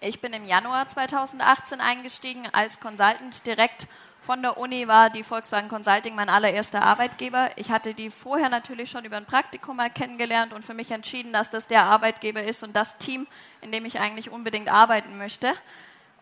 Ich 0.00 0.20
bin 0.20 0.32
im 0.32 0.44
Januar 0.44 0.88
2018 0.88 1.80
eingestiegen 1.80 2.46
als 2.52 2.78
Consultant 2.78 3.44
direkt 3.44 3.88
von 4.20 4.42
der 4.42 4.56
Uni 4.56 4.86
war 4.86 5.10
die 5.10 5.24
Volkswagen 5.24 5.68
Consulting 5.68 6.14
mein 6.14 6.28
allererster 6.28 6.82
Arbeitgeber. 6.82 7.50
Ich 7.56 7.72
hatte 7.72 7.94
die 7.94 8.10
vorher 8.10 8.48
natürlich 8.48 8.92
schon 8.92 9.04
über 9.04 9.16
ein 9.16 9.24
Praktikum 9.24 9.76
mal 9.76 9.90
kennengelernt 9.90 10.52
und 10.52 10.64
für 10.64 10.74
mich 10.74 10.92
entschieden, 10.92 11.32
dass 11.32 11.50
das 11.50 11.66
der 11.66 11.82
Arbeitgeber 11.84 12.44
ist 12.44 12.62
und 12.62 12.76
das 12.76 12.96
Team, 12.98 13.26
in 13.60 13.72
dem 13.72 13.84
ich 13.86 13.98
eigentlich 13.98 14.30
unbedingt 14.30 14.68
arbeiten 14.68 15.18
möchte. 15.18 15.52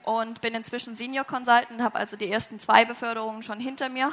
Und 0.04 0.40
bin 0.40 0.54
inzwischen 0.54 0.94
Senior 0.94 1.24
Consultant, 1.24 1.82
habe 1.82 1.98
also 1.98 2.16
die 2.16 2.30
ersten 2.30 2.58
zwei 2.58 2.86
Beförderungen 2.86 3.42
schon 3.42 3.60
hinter 3.60 3.90
mir. 3.90 4.10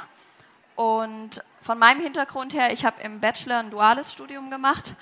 Und 0.76 1.42
von 1.62 1.78
meinem 1.78 2.02
Hintergrund 2.02 2.52
her, 2.52 2.70
ich 2.70 2.84
habe 2.84 3.00
im 3.00 3.20
Bachelor 3.20 3.60
ein 3.60 3.70
duales 3.70 4.12
Studium 4.12 4.50
gemacht 4.50 4.94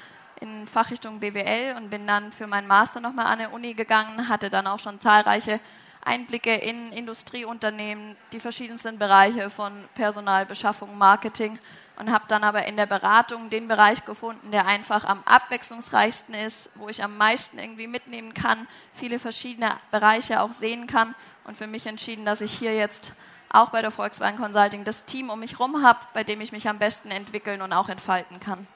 in 0.43 0.67
Fachrichtung 0.67 1.21
BWL 1.21 1.77
und 1.77 1.89
bin 1.89 2.07
dann 2.07 2.33
für 2.33 2.47
meinen 2.47 2.67
Master 2.67 3.01
nochmal 3.01 3.27
an 3.27 3.39
der 3.39 3.53
Uni 3.53 3.75
gegangen, 3.75 4.29
hatte 4.29 4.51
dann 4.51 4.67
auch 4.67 4.81
schon 4.81 5.01
zahlreiche 5.01 5.61
Einblicke 6.05 6.53
in 6.55 6.93
Industrieunternehmen, 6.93 8.17
die 8.33 8.41
verschiedensten 8.41 8.99
Bereiche 8.99 9.51
von 9.51 9.73
Personalbeschaffung, 9.95 10.99
Marketing 10.99 11.59
und 11.97 12.11
habe 12.11 12.25
dann 12.27 12.43
aber 12.43 12.67
in 12.67 12.77
der 12.77 12.87
Beratung 12.87 13.51
den 13.51 13.69
Bereich 13.69 14.05
gefunden, 14.05 14.51
der 14.51 14.67
einfach 14.67 15.05
am 15.05 15.23
abwechslungsreichsten 15.25 16.35
ist, 16.35 16.71
wo 16.75 16.89
ich 16.89 17.05
am 17.05 17.17
meisten 17.17 17.59
irgendwie 17.59 17.87
mitnehmen 17.87 18.35
kann, 18.35 18.67
viele 18.95 19.21
verschiedene 19.21 19.77
Bereiche 19.93 20.41
auch 20.41 20.53
sehen 20.53 20.89
kann 20.89 21.15
und 21.45 21.57
für 21.57 21.69
mich 21.69 21.87
entschieden, 21.87 22.25
dass 22.25 22.41
ich 22.41 22.53
hier 22.53 22.75
jetzt 22.75 23.13
auch 23.49 23.71
bei 23.71 23.83
der 23.83 23.93
Volkswagen 23.93 24.39
Consulting 24.39 24.83
das 24.83 25.05
Team 25.05 25.31
um 25.31 25.39
mich 25.39 25.53
herum 25.53 25.85
habe, 25.85 26.01
bei 26.15 26.25
dem 26.25 26.41
ich 26.41 26.51
mich 26.51 26.69
am 26.69 26.79
besten 26.79 27.11
entwickeln 27.11 27.63
und 27.63 27.73
auch 27.73 27.89
entfalten 27.89 28.41
kann. 28.41 28.67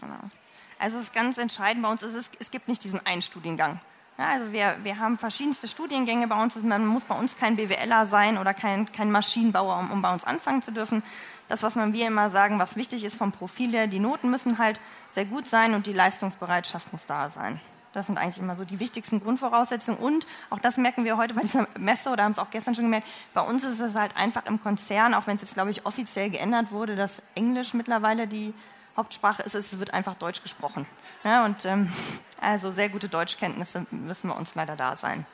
Genau. 0.00 0.20
Also 0.78 0.98
es 0.98 1.04
ist 1.04 1.12
ganz 1.12 1.38
entscheidend 1.38 1.82
bei 1.82 1.90
uns, 1.90 2.02
ist, 2.02 2.36
es 2.38 2.50
gibt 2.50 2.68
nicht 2.68 2.84
diesen 2.84 3.04
einen 3.04 3.22
Studiengang. 3.22 3.80
Ja, 4.18 4.30
also 4.30 4.52
wir, 4.52 4.76
wir 4.82 4.98
haben 4.98 5.16
verschiedenste 5.16 5.68
Studiengänge 5.68 6.26
bei 6.26 6.42
uns. 6.42 6.56
Man 6.56 6.84
muss 6.86 7.04
bei 7.04 7.16
uns 7.16 7.36
kein 7.36 7.54
BWLer 7.54 8.06
sein 8.08 8.36
oder 8.36 8.52
kein, 8.52 8.90
kein 8.90 9.12
Maschinenbauer, 9.12 9.78
um, 9.78 9.92
um 9.92 10.02
bei 10.02 10.12
uns 10.12 10.24
anfangen 10.24 10.60
zu 10.60 10.72
dürfen. 10.72 11.04
Das, 11.48 11.62
was 11.62 11.76
man 11.76 11.92
wir 11.92 12.08
immer 12.08 12.28
sagen, 12.30 12.58
was 12.58 12.74
wichtig 12.74 13.04
ist 13.04 13.16
vom 13.16 13.30
Profil 13.30 13.70
her, 13.72 13.86
die 13.86 14.00
Noten 14.00 14.28
müssen 14.28 14.58
halt 14.58 14.80
sehr 15.12 15.24
gut 15.24 15.46
sein 15.46 15.74
und 15.74 15.86
die 15.86 15.92
Leistungsbereitschaft 15.92 16.92
muss 16.92 17.06
da 17.06 17.30
sein. 17.30 17.60
Das 17.92 18.06
sind 18.06 18.18
eigentlich 18.18 18.38
immer 18.38 18.56
so 18.56 18.64
die 18.64 18.80
wichtigsten 18.80 19.20
Grundvoraussetzungen. 19.20 19.98
Und 19.98 20.26
auch 20.50 20.58
das 20.58 20.76
merken 20.78 21.04
wir 21.04 21.16
heute 21.16 21.34
bei 21.34 21.42
dieser 21.42 21.68
Messe 21.78 22.10
oder 22.10 22.24
haben 22.24 22.32
es 22.32 22.38
auch 22.38 22.50
gestern 22.50 22.74
schon 22.74 22.84
gemerkt. 22.84 23.06
Bei 23.34 23.40
uns 23.40 23.62
ist 23.62 23.80
es 23.80 23.94
halt 23.94 24.16
einfach 24.16 24.46
im 24.46 24.60
Konzern, 24.60 25.14
auch 25.14 25.26
wenn 25.28 25.36
es 25.36 25.42
jetzt, 25.42 25.54
glaube 25.54 25.70
ich, 25.70 25.86
offiziell 25.86 26.28
geändert 26.28 26.72
wurde, 26.72 26.96
dass 26.96 27.22
Englisch 27.36 27.72
mittlerweile 27.72 28.26
die 28.26 28.52
Hauptsprache 28.98 29.44
ist, 29.44 29.54
es 29.54 29.78
wird 29.78 29.94
einfach 29.94 30.16
Deutsch 30.16 30.42
gesprochen. 30.42 30.84
Ja, 31.22 31.44
und 31.44 31.64
ähm, 31.64 31.90
also 32.40 32.72
sehr 32.72 32.88
gute 32.88 33.08
Deutschkenntnisse 33.08 33.86
müssen 33.92 34.28
wir 34.28 34.36
uns 34.36 34.56
leider 34.56 34.74
da 34.74 34.96
sein. 34.96 35.24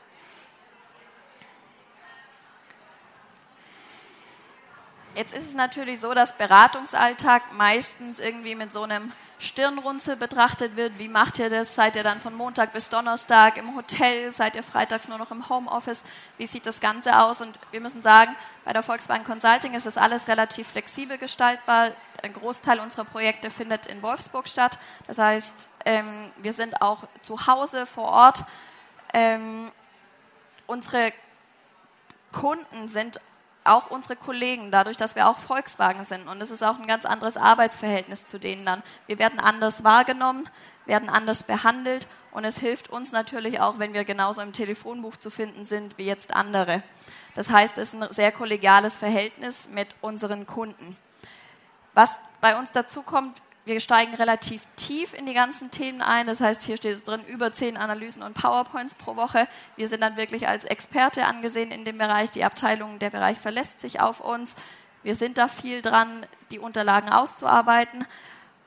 Jetzt 5.14 5.32
ist 5.32 5.46
es 5.46 5.54
natürlich 5.54 5.98
so, 5.98 6.12
dass 6.12 6.36
Beratungsalltag 6.36 7.54
meistens 7.54 8.18
irgendwie 8.18 8.54
mit 8.54 8.72
so 8.72 8.82
einem 8.82 9.12
Stirnrunzel 9.38 10.16
betrachtet 10.16 10.76
wird. 10.76 10.98
Wie 10.98 11.08
macht 11.08 11.38
ihr 11.38 11.50
das? 11.50 11.74
Seid 11.74 11.96
ihr 11.96 12.02
dann 12.02 12.20
von 12.20 12.34
Montag 12.34 12.72
bis 12.72 12.88
Donnerstag 12.88 13.56
im 13.56 13.74
Hotel? 13.76 14.30
Seid 14.32 14.56
ihr 14.56 14.62
freitags 14.62 15.08
nur 15.08 15.18
noch 15.18 15.30
im 15.30 15.48
Homeoffice? 15.48 16.04
Wie 16.38 16.46
sieht 16.46 16.66
das 16.66 16.80
Ganze 16.80 17.20
aus? 17.20 17.40
Und 17.40 17.58
wir 17.70 17.80
müssen 17.80 18.02
sagen, 18.02 18.34
bei 18.64 18.72
der 18.72 18.82
Volkswagen 18.82 19.24
Consulting 19.24 19.74
ist 19.74 19.86
das 19.86 19.98
alles 19.98 20.28
relativ 20.28 20.68
flexibel 20.68 21.18
gestaltbar. 21.18 21.90
Ein 22.22 22.32
Großteil 22.32 22.80
unserer 22.80 23.04
Projekte 23.04 23.50
findet 23.50 23.86
in 23.86 24.02
Wolfsburg 24.02 24.48
statt. 24.48 24.78
Das 25.06 25.18
heißt, 25.18 25.68
ähm, 25.84 26.32
wir 26.38 26.52
sind 26.52 26.80
auch 26.80 27.04
zu 27.22 27.46
Hause 27.46 27.86
vor 27.86 28.08
Ort. 28.08 28.44
Ähm, 29.12 29.70
unsere 30.66 31.12
Kunden 32.32 32.88
sind 32.88 33.20
auch 33.64 33.90
unsere 33.90 34.16
Kollegen, 34.16 34.70
dadurch, 34.70 34.96
dass 34.96 35.16
wir 35.16 35.28
auch 35.28 35.38
Volkswagen 35.38 36.04
sind. 36.04 36.28
Und 36.28 36.40
es 36.42 36.50
ist 36.50 36.62
auch 36.62 36.78
ein 36.78 36.86
ganz 36.86 37.04
anderes 37.04 37.36
Arbeitsverhältnis 37.36 38.26
zu 38.26 38.38
denen 38.38 38.64
dann. 38.64 38.82
Wir 39.06 39.18
werden 39.18 39.40
anders 39.40 39.84
wahrgenommen, 39.84 40.48
werden 40.86 41.08
anders 41.08 41.42
behandelt 41.42 42.06
und 42.30 42.44
es 42.44 42.58
hilft 42.58 42.90
uns 42.90 43.12
natürlich 43.12 43.60
auch, 43.60 43.78
wenn 43.78 43.94
wir 43.94 44.04
genauso 44.04 44.42
im 44.42 44.52
Telefonbuch 44.52 45.16
zu 45.16 45.30
finden 45.30 45.64
sind 45.64 45.96
wie 45.98 46.04
jetzt 46.04 46.34
andere. 46.34 46.82
Das 47.34 47.50
heißt, 47.50 47.78
es 47.78 47.94
ist 47.94 48.02
ein 48.02 48.12
sehr 48.12 48.32
kollegiales 48.32 48.96
Verhältnis 48.96 49.68
mit 49.68 49.88
unseren 50.00 50.46
Kunden. 50.46 50.96
Was 51.94 52.18
bei 52.40 52.58
uns 52.58 52.72
dazu 52.72 53.02
kommt, 53.02 53.40
wir 53.64 53.80
steigen 53.80 54.14
relativ 54.14 54.66
tief 54.76 55.14
in 55.14 55.26
die 55.26 55.32
ganzen 55.32 55.70
Themen 55.70 56.02
ein. 56.02 56.26
Das 56.26 56.40
heißt, 56.40 56.62
hier 56.62 56.76
steht 56.76 57.06
drin 57.06 57.22
über 57.26 57.52
zehn 57.52 57.76
Analysen 57.76 58.22
und 58.22 58.34
PowerPoints 58.34 58.94
pro 58.94 59.16
Woche. 59.16 59.48
Wir 59.76 59.88
sind 59.88 60.02
dann 60.02 60.16
wirklich 60.16 60.46
als 60.46 60.64
Experte 60.64 61.24
angesehen 61.24 61.70
in 61.70 61.84
dem 61.84 61.96
Bereich. 61.96 62.30
Die 62.30 62.44
Abteilung, 62.44 62.98
der 62.98 63.10
Bereich 63.10 63.38
verlässt 63.38 63.80
sich 63.80 64.00
auf 64.00 64.20
uns. 64.20 64.54
Wir 65.02 65.14
sind 65.14 65.38
da 65.38 65.48
viel 65.48 65.82
dran, 65.82 66.26
die 66.50 66.58
Unterlagen 66.58 67.10
auszuarbeiten, 67.10 68.06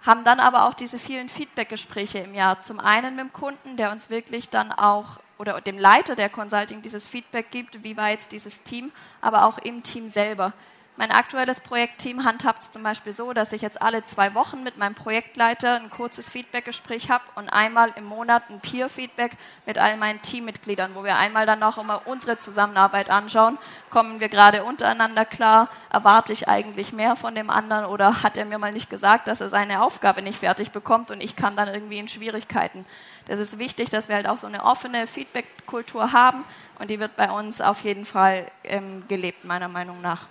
haben 0.02 0.24
dann 0.24 0.40
aber 0.40 0.68
auch 0.68 0.76
diese 0.76 1.00
vielen 1.00 1.30
Feedback-Gespräche 1.30 2.20
im 2.20 2.36
Jahr. 2.36 2.62
Zum 2.62 2.80
einen 2.80 3.16
mit 3.16 3.26
dem 3.26 3.34
Kunden, 3.34 3.76
der 3.76 3.92
uns 3.92 4.10
wirklich 4.10 4.50
dann 4.50 4.72
auch 4.72 5.20
oder 5.40 5.62
dem 5.62 5.78
Leiter 5.78 6.16
der 6.16 6.30
Consulting 6.30 6.82
dieses 6.82 7.08
Feedback 7.08 7.52
gibt, 7.52 7.84
wie 7.84 7.98
war 7.98 8.10
jetzt 8.10 8.32
dieses 8.32 8.64
Team, 8.64 8.92
aber 9.22 9.46
auch 9.46 9.58
im 9.60 9.84
Team 9.84 10.10
selber. 10.10 10.54
Mein 11.00 11.12
aktuelles 11.12 11.60
Projektteam 11.60 12.24
handhabt 12.24 12.64
es 12.64 12.72
zum 12.72 12.82
Beispiel 12.82 13.14
so, 13.14 13.32
dass 13.32 13.54
ich 13.54 13.62
jetzt 13.62 13.84
alle 13.84 14.04
zwei 14.08 14.34
Wochen 14.34 14.64
mit 14.64 14.80
meinem 14.80 14.96
Projektleiter 14.96 15.76
ein 15.76 15.92
kurzes 15.92 16.28
Feedbackgespräch 16.28 17.12
habe 17.12 17.24
und 17.36 17.50
einmal 17.50 17.94
im 17.98 18.06
Monat 18.06 18.50
ein 18.50 18.60
Peer-Feedback 18.60 19.34
mit 19.68 19.78
all 19.78 19.96
meinen 19.98 20.24
Teammitgliedern, 20.24 20.96
wo 20.96 21.04
wir 21.04 21.16
einmal 21.18 21.46
dann 21.46 21.60
noch 21.60 21.78
immer 21.78 22.08
unsere 22.08 22.40
Zusammenarbeit 22.40 23.12
anschauen. 23.12 23.60
Kommen 23.92 24.20
wir 24.20 24.28
gerade 24.28 24.64
untereinander 24.64 25.24
klar? 25.24 25.70
Erwarte 25.92 26.34
ich 26.34 26.48
eigentlich 26.48 26.94
mehr 26.94 27.16
von 27.16 27.36
dem 27.36 27.52
anderen 27.52 27.86
oder 27.86 28.24
hat 28.24 28.36
er 28.36 28.46
mir 28.46 28.58
mal 28.58 28.72
nicht 28.72 28.90
gesagt, 28.90 29.28
dass 29.28 29.40
er 29.40 29.50
seine 29.50 29.84
Aufgabe 29.84 30.24
nicht 30.24 30.40
fertig 30.40 30.72
bekommt 30.72 31.12
und 31.12 31.22
ich 31.22 31.36
kam 31.36 31.56
dann 31.56 31.72
irgendwie 31.72 32.00
in 32.00 32.08
Schwierigkeiten? 32.08 32.88
Das 33.28 33.40
ist 33.40 33.60
wichtig, 33.60 33.92
dass 33.92 34.08
wir 34.10 34.16
halt 34.16 34.28
auch 34.28 34.38
so 34.38 34.48
eine 34.48 34.64
offene 34.64 35.06
Feedback-Kultur 35.06 36.12
haben 36.12 36.44
und 36.80 36.90
die 36.90 37.00
wird 37.00 37.16
bei 37.16 37.30
uns 37.30 37.62
auf 37.62 37.82
jeden 37.84 38.06
Fall 38.06 38.48
ähm, 38.64 39.08
gelebt, 39.08 39.46
meiner 39.46 39.68
Meinung 39.68 40.02
nach. 40.02 40.26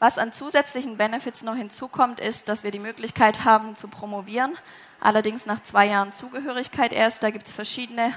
Was 0.00 0.16
an 0.16 0.32
zusätzlichen 0.32 0.96
Benefits 0.96 1.42
noch 1.42 1.56
hinzukommt, 1.56 2.20
ist, 2.20 2.48
dass 2.48 2.64
wir 2.64 2.70
die 2.70 2.78
Möglichkeit 2.78 3.44
haben 3.44 3.76
zu 3.76 3.86
promovieren, 3.86 4.56
allerdings 4.98 5.44
nach 5.44 5.62
zwei 5.62 5.88
Jahren 5.88 6.10
Zugehörigkeit 6.10 6.94
erst. 6.94 7.22
Da 7.22 7.28
gibt 7.28 7.46
es 7.46 7.52
verschiedene 7.52 8.14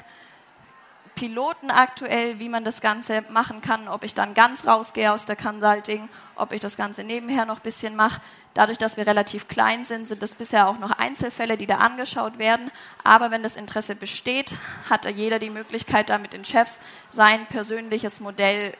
Piloten 1.13 1.71
aktuell, 1.71 2.39
wie 2.39 2.47
man 2.47 2.63
das 2.63 2.79
Ganze 2.79 3.25
machen 3.29 3.61
kann, 3.61 3.89
ob 3.89 4.05
ich 4.05 4.13
dann 4.13 4.33
ganz 4.33 4.65
rausgehe 4.65 5.11
aus 5.11 5.25
der 5.25 5.35
Consulting, 5.35 6.07
ob 6.35 6.53
ich 6.53 6.61
das 6.61 6.77
Ganze 6.77 7.03
nebenher 7.03 7.45
noch 7.45 7.57
ein 7.57 7.63
bisschen 7.63 7.97
mache. 7.97 8.21
Dadurch, 8.53 8.77
dass 8.77 8.95
wir 8.95 9.05
relativ 9.05 9.49
klein 9.49 9.83
sind, 9.83 10.07
sind 10.07 10.21
das 10.21 10.35
bisher 10.35 10.69
auch 10.69 10.79
noch 10.79 10.91
Einzelfälle, 10.91 11.57
die 11.57 11.67
da 11.67 11.79
angeschaut 11.79 12.39
werden. 12.39 12.71
Aber 13.03 13.29
wenn 13.29 13.43
das 13.43 13.57
Interesse 13.57 13.97
besteht, 13.97 14.55
hat 14.89 15.05
jeder 15.05 15.37
die 15.37 15.49
Möglichkeit, 15.49 16.09
da 16.09 16.17
mit 16.17 16.31
den 16.31 16.45
Chefs 16.45 16.79
sein 17.11 17.45
persönliches 17.47 18.21
Modell 18.21 18.73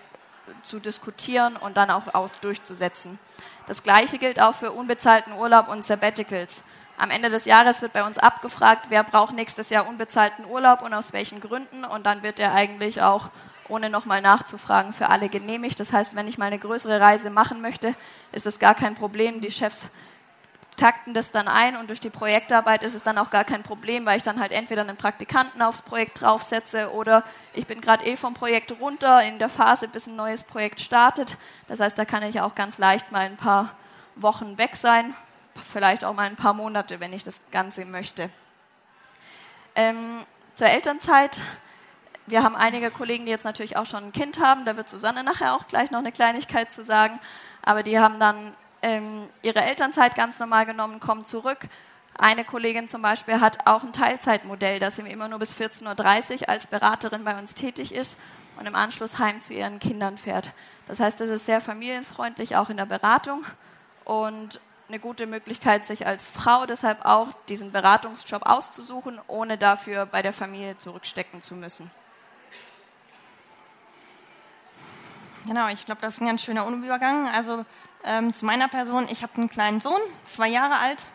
zu 0.63 0.79
diskutieren 0.79 1.55
und 1.55 1.77
dann 1.77 1.91
auch 1.91 2.13
aus 2.13 2.31
durchzusetzen. 2.41 3.19
Das 3.67 3.83
Gleiche 3.83 4.17
gilt 4.17 4.41
auch 4.41 4.55
für 4.55 4.71
unbezahlten 4.71 5.33
Urlaub 5.33 5.69
und 5.69 5.85
Sabbaticals. 5.85 6.63
Am 6.97 7.09
Ende 7.11 7.29
des 7.29 7.45
Jahres 7.45 7.81
wird 7.81 7.93
bei 7.93 8.05
uns 8.05 8.17
abgefragt, 8.17 8.87
wer 8.89 9.03
braucht 9.03 9.33
nächstes 9.33 9.69
Jahr 9.69 9.87
unbezahlten 9.87 10.45
Urlaub 10.45 10.81
und 10.81 10.93
aus 10.93 11.13
welchen 11.13 11.39
Gründen. 11.39 11.85
Und 11.85 12.05
dann 12.05 12.23
wird 12.23 12.39
er 12.39 12.53
eigentlich 12.53 13.01
auch, 13.01 13.29
ohne 13.67 13.89
nochmal 13.89 14.21
nachzufragen, 14.21 14.93
für 14.93 15.09
alle 15.09 15.29
genehmigt. 15.29 15.79
Das 15.79 15.91
heißt, 15.91 16.15
wenn 16.15 16.27
ich 16.27 16.37
mal 16.37 16.47
eine 16.47 16.59
größere 16.59 16.99
Reise 16.99 17.29
machen 17.29 17.61
möchte, 17.61 17.95
ist 18.31 18.45
es 18.45 18.59
gar 18.59 18.75
kein 18.75 18.95
Problem. 18.95 19.41
Die 19.41 19.51
Chefs 19.51 19.87
takten 20.75 21.13
das 21.13 21.31
dann 21.31 21.47
ein 21.47 21.75
und 21.75 21.89
durch 21.89 21.99
die 21.99 22.09
Projektarbeit 22.09 22.83
ist 22.83 22.93
es 22.93 23.03
dann 23.03 23.17
auch 23.17 23.29
gar 23.29 23.43
kein 23.43 23.63
Problem, 23.63 24.05
weil 24.05 24.17
ich 24.17 24.23
dann 24.23 24.39
halt 24.39 24.51
entweder 24.51 24.81
einen 24.81 24.97
Praktikanten 24.97 25.61
aufs 25.61 25.81
Projekt 25.81 26.21
draufsetze 26.21 26.91
oder 26.91 27.23
ich 27.53 27.67
bin 27.67 27.81
gerade 27.81 28.05
eh 28.05 28.15
vom 28.15 28.33
Projekt 28.33 28.71
runter 28.79 29.23
in 29.23 29.39
der 29.39 29.49
Phase, 29.49 29.87
bis 29.87 30.07
ein 30.07 30.15
neues 30.15 30.43
Projekt 30.43 30.81
startet. 30.81 31.37
Das 31.67 31.79
heißt, 31.79 31.97
da 31.97 32.05
kann 32.05 32.23
ich 32.23 32.41
auch 32.41 32.55
ganz 32.55 32.77
leicht 32.77 33.11
mal 33.11 33.21
ein 33.21 33.37
paar 33.37 33.75
Wochen 34.15 34.57
weg 34.57 34.75
sein. 34.75 35.15
vielleicht 35.71 36.03
auch 36.03 36.15
mal 36.15 36.23
ein 36.23 36.35
paar 36.35 36.53
Monate, 36.53 36.99
wenn 36.99 37.13
ich 37.13 37.23
das 37.23 37.39
Ganze 37.51 37.85
möchte. 37.85 38.29
Ähm, 39.75 40.25
zur 40.55 40.67
Elternzeit. 40.67 41.41
Wir 42.25 42.41
haben 42.41 42.55
einige 42.55 42.89
Kollegen, 42.89 43.25
die 43.25 43.31
jetzt 43.31 43.43
natürlich 43.43 43.75
auch 43.75 43.85
schon 43.85 44.05
ein 44.05 44.11
Kind 44.13 44.39
haben. 44.39 44.65
Da 44.65 44.77
wird 44.77 44.87
Susanne 44.87 45.23
nachher 45.23 45.55
auch 45.55 45.67
gleich 45.67 45.91
noch 45.91 45.99
eine 45.99 46.11
Kleinigkeit 46.11 46.71
zu 46.71 46.83
sagen. 46.83 47.19
Aber 47.61 47.83
die 47.83 47.99
haben 47.99 48.19
dann 48.19 48.53
ähm, 48.83 49.27
ihre 49.41 49.61
Elternzeit 49.61 50.15
ganz 50.15 50.39
normal 50.39 50.65
genommen, 50.67 50.99
kommen 50.99 51.25
zurück. 51.25 51.67
Eine 52.15 52.45
Kollegin 52.45 52.87
zum 52.87 53.01
Beispiel 53.01 53.39
hat 53.39 53.65
auch 53.65 53.81
ein 53.81 53.93
Teilzeitmodell, 53.93 54.79
dass 54.79 54.97
sie 54.97 55.01
immer 55.01 55.27
nur 55.27 55.39
bis 55.39 55.55
14.30 55.55 56.41
Uhr 56.41 56.49
als 56.49 56.67
Beraterin 56.67 57.23
bei 57.23 57.39
uns 57.39 57.55
tätig 57.55 57.93
ist 57.93 58.17
und 58.59 58.67
im 58.67 58.75
Anschluss 58.75 59.17
heim 59.17 59.41
zu 59.41 59.53
ihren 59.53 59.79
Kindern 59.79 60.17
fährt. 60.17 60.51
Das 60.87 60.99
heißt, 60.99 61.19
das 61.19 61.29
ist 61.29 61.45
sehr 61.45 61.61
familienfreundlich, 61.61 62.55
auch 62.55 62.69
in 62.69 62.77
der 62.77 62.85
Beratung 62.85 63.45
und 64.05 64.59
eine 64.89 64.99
gute 64.99 65.25
Möglichkeit, 65.25 65.85
sich 65.85 66.05
als 66.05 66.25
Frau 66.25 66.65
deshalb 66.67 67.03
auch 67.05 67.29
diesen 67.49 67.71
Beratungsjob 67.71 68.45
auszusuchen, 68.45 69.19
ohne 69.27 69.57
dafür 69.57 70.05
bei 70.05 70.21
der 70.21 70.33
Familie 70.33 70.77
zurückstecken 70.77 71.41
zu 71.41 71.55
müssen. 71.55 71.89
Genau, 75.47 75.67
ich 75.69 75.83
glaube, 75.85 76.01
das 76.01 76.15
ist 76.15 76.21
ein 76.21 76.27
ganz 76.27 76.43
schöner 76.43 76.67
Übergang. 76.67 77.27
Also 77.29 77.65
ähm, 78.05 78.33
zu 78.33 78.45
meiner 78.45 78.67
Person, 78.67 79.07
ich 79.09 79.23
habe 79.23 79.33
einen 79.35 79.49
kleinen 79.49 79.79
Sohn, 79.79 79.99
zwei 80.23 80.47
Jahre 80.49 80.79
alt. 80.79 81.05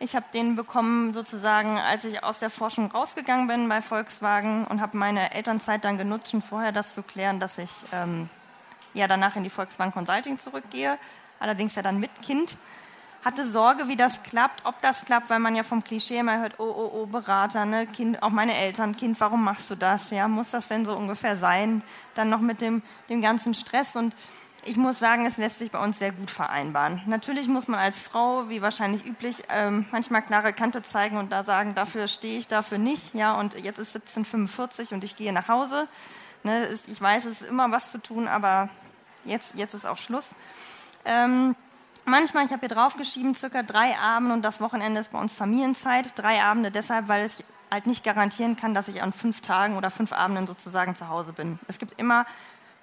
Ich 0.00 0.14
habe 0.14 0.26
den 0.32 0.54
bekommen 0.54 1.12
sozusagen, 1.12 1.78
als 1.78 2.04
ich 2.04 2.22
aus 2.22 2.38
der 2.38 2.50
Forschung 2.50 2.90
rausgegangen 2.90 3.48
bin 3.48 3.68
bei 3.68 3.82
Volkswagen 3.82 4.64
und 4.66 4.80
habe 4.80 4.96
meine 4.96 5.34
Elternzeit 5.34 5.84
dann 5.84 5.98
genutzt, 5.98 6.32
um 6.32 6.40
vorher 6.40 6.70
das 6.70 6.94
zu 6.94 7.02
klären, 7.02 7.40
dass 7.40 7.58
ich 7.58 7.70
ähm, 7.92 8.30
ja 8.94 9.08
danach 9.08 9.34
in 9.34 9.42
die 9.42 9.50
Volkswagen 9.50 9.92
Consulting 9.92 10.38
zurückgehe, 10.38 10.98
allerdings 11.40 11.74
ja 11.74 11.82
dann 11.82 11.98
mit 11.98 12.10
Kind. 12.22 12.56
Hatte 13.24 13.44
Sorge, 13.44 13.88
wie 13.88 13.96
das 13.96 14.22
klappt, 14.22 14.64
ob 14.64 14.80
das 14.80 15.04
klappt, 15.04 15.28
weil 15.28 15.40
man 15.40 15.56
ja 15.56 15.64
vom 15.64 15.82
Klischee 15.82 16.18
immer 16.18 16.38
hört, 16.38 16.60
oh, 16.60 16.62
oh, 16.64 16.90
oh, 16.94 17.06
Berater, 17.06 17.64
ne, 17.64 17.88
Kind, 17.88 18.22
auch 18.22 18.30
meine 18.30 18.56
Eltern, 18.56 18.96
Kind, 18.96 19.20
warum 19.20 19.42
machst 19.42 19.68
du 19.70 19.74
das? 19.74 20.10
Ja, 20.10 20.28
muss 20.28 20.52
das 20.52 20.68
denn 20.68 20.84
so 20.84 20.96
ungefähr 20.96 21.36
sein? 21.36 21.82
Dann 22.14 22.30
noch 22.30 22.40
mit 22.40 22.60
dem, 22.60 22.82
dem 23.08 23.20
ganzen 23.20 23.54
Stress 23.54 23.96
und 23.96 24.14
ich 24.64 24.76
muss 24.76 24.98
sagen, 24.98 25.24
es 25.24 25.36
lässt 25.36 25.58
sich 25.58 25.70
bei 25.70 25.82
uns 25.82 25.98
sehr 25.98 26.12
gut 26.12 26.30
vereinbaren. 26.30 27.02
Natürlich 27.06 27.48
muss 27.48 27.68
man 27.68 27.80
als 27.80 28.00
Frau, 28.00 28.48
wie 28.48 28.60
wahrscheinlich 28.60 29.04
üblich, 29.06 29.42
ähm, 29.48 29.86
manchmal 29.90 30.22
klare 30.22 30.52
Kante 30.52 30.82
zeigen 30.82 31.16
und 31.16 31.30
da 31.32 31.44
sagen, 31.44 31.74
dafür 31.74 32.08
stehe 32.08 32.38
ich, 32.38 32.48
dafür 32.48 32.78
nicht. 32.78 33.14
Ja, 33.14 33.34
und 33.34 33.58
jetzt 33.58 33.78
ist 33.78 33.96
17.45 33.96 34.92
und 34.94 35.04
ich 35.04 35.16
gehe 35.16 35.32
nach 35.32 35.48
Hause. 35.48 35.88
Ne, 36.42 36.68
ich 36.86 37.00
weiß, 37.00 37.24
es 37.24 37.42
ist 37.42 37.48
immer 37.48 37.70
was 37.70 37.90
zu 37.90 37.98
tun, 37.98 38.28
aber 38.28 38.68
jetzt, 39.24 39.54
jetzt 39.54 39.74
ist 39.74 39.86
auch 39.86 39.98
Schluss. 39.98 40.34
Ähm, 41.04 41.56
manchmal, 42.04 42.44
ich 42.44 42.52
habe 42.52 42.60
hier 42.60 42.68
draufgeschrieben, 42.68 43.34
circa 43.34 43.62
drei 43.62 43.96
Abende 43.98 44.34
und 44.34 44.42
das 44.42 44.60
Wochenende 44.60 45.00
ist 45.00 45.12
bei 45.12 45.20
uns 45.20 45.34
Familienzeit. 45.34 46.12
Drei 46.16 46.42
Abende 46.42 46.70
deshalb, 46.70 47.08
weil 47.08 47.26
ich 47.26 47.44
halt 47.70 47.86
nicht 47.86 48.04
garantieren 48.04 48.56
kann, 48.56 48.74
dass 48.74 48.88
ich 48.88 49.02
an 49.02 49.12
fünf 49.12 49.40
Tagen 49.40 49.76
oder 49.76 49.90
fünf 49.90 50.12
Abenden 50.12 50.46
sozusagen 50.46 50.94
zu 50.94 51.08
Hause 51.08 51.32
bin. 51.32 51.58
Es 51.68 51.78
gibt 51.78 51.98
immer 51.98 52.24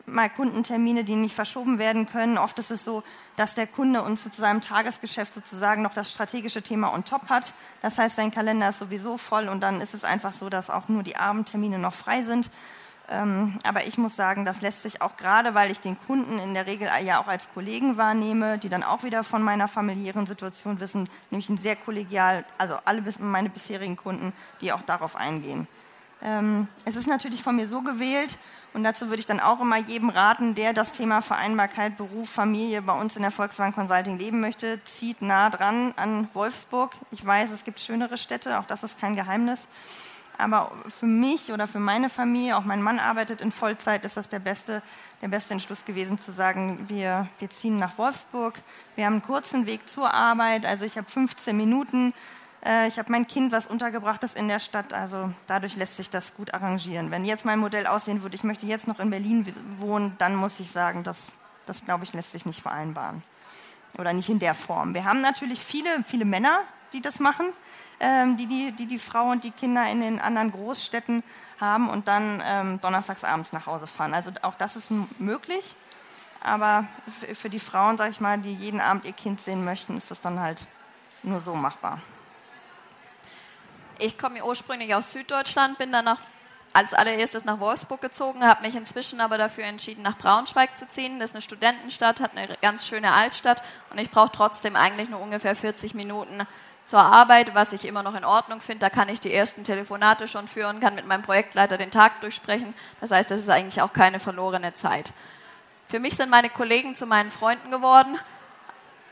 mal 0.05 0.29
Kundentermine, 0.29 1.03
die 1.03 1.15
nicht 1.15 1.35
verschoben 1.35 1.79
werden 1.79 2.07
können. 2.07 2.37
Oft 2.37 2.59
ist 2.59 2.71
es 2.71 2.83
so, 2.83 3.03
dass 3.35 3.55
der 3.55 3.67
Kunde 3.67 4.03
uns 4.03 4.23
zu 4.23 4.29
seinem 4.29 4.61
Tagesgeschäft 4.61 5.33
sozusagen 5.33 5.81
noch 5.81 5.93
das 5.93 6.11
strategische 6.11 6.61
Thema 6.61 6.93
on 6.93 7.05
top 7.05 7.29
hat. 7.29 7.53
Das 7.81 7.97
heißt, 7.97 8.15
sein 8.15 8.31
Kalender 8.31 8.69
ist 8.69 8.79
sowieso 8.79 9.17
voll 9.17 9.47
und 9.47 9.61
dann 9.61 9.81
ist 9.81 9.93
es 9.93 10.03
einfach 10.03 10.33
so, 10.33 10.49
dass 10.49 10.69
auch 10.69 10.87
nur 10.87 11.03
die 11.03 11.17
Abendtermine 11.17 11.79
noch 11.79 11.93
frei 11.93 12.23
sind. 12.23 12.49
Ähm, 13.07 13.59
aber 13.63 13.85
ich 13.85 13.97
muss 13.97 14.15
sagen, 14.15 14.45
das 14.45 14.61
lässt 14.61 14.81
sich 14.81 15.01
auch 15.01 15.15
gerade, 15.15 15.53
weil 15.53 15.69
ich 15.69 15.79
den 15.79 15.97
Kunden 16.07 16.39
in 16.39 16.53
der 16.55 16.65
Regel 16.65 16.89
ja 17.03 17.21
auch 17.21 17.27
als 17.27 17.47
Kollegen 17.53 17.97
wahrnehme, 17.97 18.57
die 18.57 18.69
dann 18.69 18.83
auch 18.83 19.03
wieder 19.03 19.23
von 19.23 19.43
meiner 19.43 19.67
familiären 19.67 20.25
Situation 20.25 20.79
wissen, 20.79 21.07
nämlich 21.29 21.49
ein 21.49 21.57
sehr 21.57 21.75
kollegial, 21.75 22.45
also 22.57 22.77
alle 22.85 23.03
meine 23.19 23.49
bisherigen 23.49 23.95
Kunden, 23.95 24.33
die 24.61 24.73
auch 24.73 24.81
darauf 24.81 25.15
eingehen. 25.15 25.67
Ähm, 26.21 26.67
es 26.85 26.95
ist 26.95 27.07
natürlich 27.07 27.43
von 27.43 27.55
mir 27.55 27.67
so 27.67 27.81
gewählt 27.81 28.37
und 28.73 28.83
dazu 28.83 29.07
würde 29.07 29.19
ich 29.19 29.25
dann 29.25 29.39
auch 29.39 29.61
immer 29.61 29.77
jedem 29.77 30.09
raten, 30.09 30.55
der 30.55 30.73
das 30.73 30.91
Thema 30.91 31.21
Vereinbarkeit, 31.21 31.97
Beruf, 31.97 32.29
Familie 32.29 32.81
bei 32.81 32.99
uns 32.99 33.15
in 33.15 33.21
der 33.21 33.31
Volkswagen 33.31 33.73
Consulting 33.73 34.17
leben 34.17 34.41
möchte, 34.41 34.83
zieht 34.83 35.21
nah 35.21 35.49
dran 35.49 35.93
an 35.97 36.27
Wolfsburg. 36.33 36.93
Ich 37.11 37.25
weiß, 37.25 37.51
es 37.51 37.63
gibt 37.63 37.79
schönere 37.79 38.17
Städte, 38.17 38.59
auch 38.59 38.65
das 38.65 38.83
ist 38.83 38.99
kein 38.99 39.15
Geheimnis. 39.15 39.67
Aber 40.37 40.71
für 40.89 41.05
mich 41.05 41.51
oder 41.51 41.67
für 41.67 41.79
meine 41.79 42.09
Familie, 42.09 42.57
auch 42.57 42.65
mein 42.65 42.81
Mann 42.81 42.99
arbeitet 42.99 43.41
in 43.41 43.51
Vollzeit, 43.51 44.03
ist 44.03 44.17
das 44.17 44.27
der 44.27 44.39
beste, 44.39 44.81
der 45.21 45.29
beste 45.29 45.53
Entschluss 45.53 45.85
gewesen 45.85 46.19
zu 46.19 46.31
sagen, 46.31 46.85
wir, 46.87 47.27
wir 47.39 47.49
ziehen 47.49 47.77
nach 47.77 47.97
Wolfsburg. 47.97 48.61
Wir 48.95 49.05
haben 49.05 49.13
einen 49.13 49.21
kurzen 49.21 49.65
Weg 49.65 49.87
zur 49.87 50.13
Arbeit, 50.13 50.65
also 50.65 50.85
ich 50.85 50.97
habe 50.97 51.09
15 51.09 51.55
Minuten. 51.55 52.13
Äh, 52.65 52.87
ich 52.87 52.97
habe 52.97 53.11
mein 53.11 53.27
Kind, 53.27 53.51
was 53.51 53.65
untergebracht 53.67 54.23
ist 54.23 54.35
in 54.35 54.47
der 54.47 54.59
Stadt, 54.59 54.93
also 54.93 55.31
dadurch 55.47 55.75
lässt 55.75 55.97
sich 55.97 56.09
das 56.09 56.33
gut 56.35 56.53
arrangieren. 56.53 57.11
Wenn 57.11 57.25
jetzt 57.25 57.45
mein 57.45 57.59
Modell 57.59 57.87
aussehen 57.87 58.23
würde, 58.23 58.35
ich 58.35 58.43
möchte 58.43 58.65
jetzt 58.65 58.87
noch 58.87 58.99
in 58.99 59.09
Berlin 59.09 59.53
wohnen, 59.77 60.15
dann 60.17 60.35
muss 60.35 60.59
ich 60.59 60.71
sagen, 60.71 61.03
das, 61.03 61.33
das 61.65 61.85
glaube 61.85 62.03
ich, 62.03 62.13
lässt 62.13 62.31
sich 62.31 62.45
nicht 62.45 62.61
vereinbaren. 62.61 63.23
Oder 63.97 64.11
nicht 64.11 64.29
in 64.29 64.39
der 64.39 64.55
Form. 64.55 64.93
Wir 64.93 65.05
haben 65.05 65.21
natürlich 65.21 65.59
viele, 65.59 66.03
viele 66.05 66.25
Männer, 66.25 66.59
die 66.91 67.01
das 67.01 67.19
machen 67.19 67.53
ähm, 67.99 68.37
die, 68.37 68.47
die, 68.47 68.71
die 68.71 68.85
die 68.87 68.99
Frau 68.99 69.31
und 69.31 69.43
die 69.43 69.51
Kinder 69.51 69.89
in 69.89 70.01
den 70.01 70.19
anderen 70.19 70.51
Großstädten 70.51 71.23
haben 71.59 71.89
und 71.89 72.07
dann 72.07 72.43
ähm, 72.45 72.81
donnerstags 72.81 73.23
abends 73.23 73.53
nach 73.53 73.65
Hause 73.65 73.87
fahren. 73.87 74.13
Also 74.13 74.31
auch 74.41 74.55
das 74.55 74.75
ist 74.75 74.91
möglich, 75.19 75.75
aber 76.41 76.85
für 77.33 77.49
die 77.49 77.59
Frauen, 77.59 77.97
sag 77.97 78.11
ich 78.11 78.19
mal, 78.19 78.37
die 78.37 78.53
jeden 78.53 78.81
Abend 78.81 79.05
ihr 79.05 79.13
Kind 79.13 79.41
sehen 79.41 79.63
möchten, 79.63 79.97
ist 79.97 80.11
das 80.11 80.21
dann 80.21 80.39
halt 80.39 80.67
nur 81.23 81.39
so 81.39 81.55
machbar. 81.55 81.99
Ich 83.99 84.17
komme 84.17 84.43
ursprünglich 84.43 84.93
aus 84.93 85.11
Süddeutschland, 85.11 85.77
bin 85.77 85.91
dann 85.91 86.17
als 86.73 86.93
allererstes 86.93 87.45
nach 87.45 87.61
Wolfsburg 87.61 88.01
gezogen, 88.01 88.43
habe 88.43 88.63
mich 88.63 88.75
inzwischen 88.75 89.21
aber 89.21 89.37
dafür 89.37 89.63
entschieden, 89.63 90.01
nach 90.01 90.17
Braunschweig 90.17 90.77
zu 90.77 90.87
ziehen. 90.89 91.19
Das 91.19 91.29
ist 91.29 91.35
eine 91.35 91.41
Studentenstadt, 91.41 92.19
hat 92.19 92.35
eine 92.35 92.53
ganz 92.61 92.85
schöne 92.85 93.13
Altstadt 93.13 93.63
und 93.91 93.97
ich 93.97 94.11
brauche 94.11 94.31
trotzdem 94.31 94.75
eigentlich 94.75 95.09
nur 95.09 95.21
ungefähr 95.21 95.55
40 95.55 95.93
Minuten 95.93 96.45
zur 96.83 96.99
Arbeit, 96.99 97.55
was 97.55 97.71
ich 97.71 97.85
immer 97.85 98.03
noch 98.03 98.13
in 98.13 98.25
Ordnung 98.25 98.59
finde. 98.59 98.81
Da 98.81 98.89
kann 98.89 99.07
ich 99.07 99.21
die 99.21 99.33
ersten 99.33 99.63
Telefonate 99.63 100.27
schon 100.27 100.49
führen, 100.49 100.81
kann 100.81 100.95
mit 100.95 101.07
meinem 101.07 101.23
Projektleiter 101.23 101.77
den 101.77 101.91
Tag 101.91 102.19
durchsprechen. 102.19 102.73
Das 102.99 103.11
heißt, 103.11 103.31
das 103.31 103.39
ist 103.39 103.49
eigentlich 103.49 103.81
auch 103.81 103.93
keine 103.93 104.19
verlorene 104.19 104.75
Zeit. 104.75 105.13
Für 105.87 105.99
mich 105.99 106.17
sind 106.17 106.29
meine 106.29 106.49
Kollegen 106.49 106.95
zu 106.97 107.05
meinen 107.05 107.31
Freunden 107.31 107.71
geworden. 107.71 108.19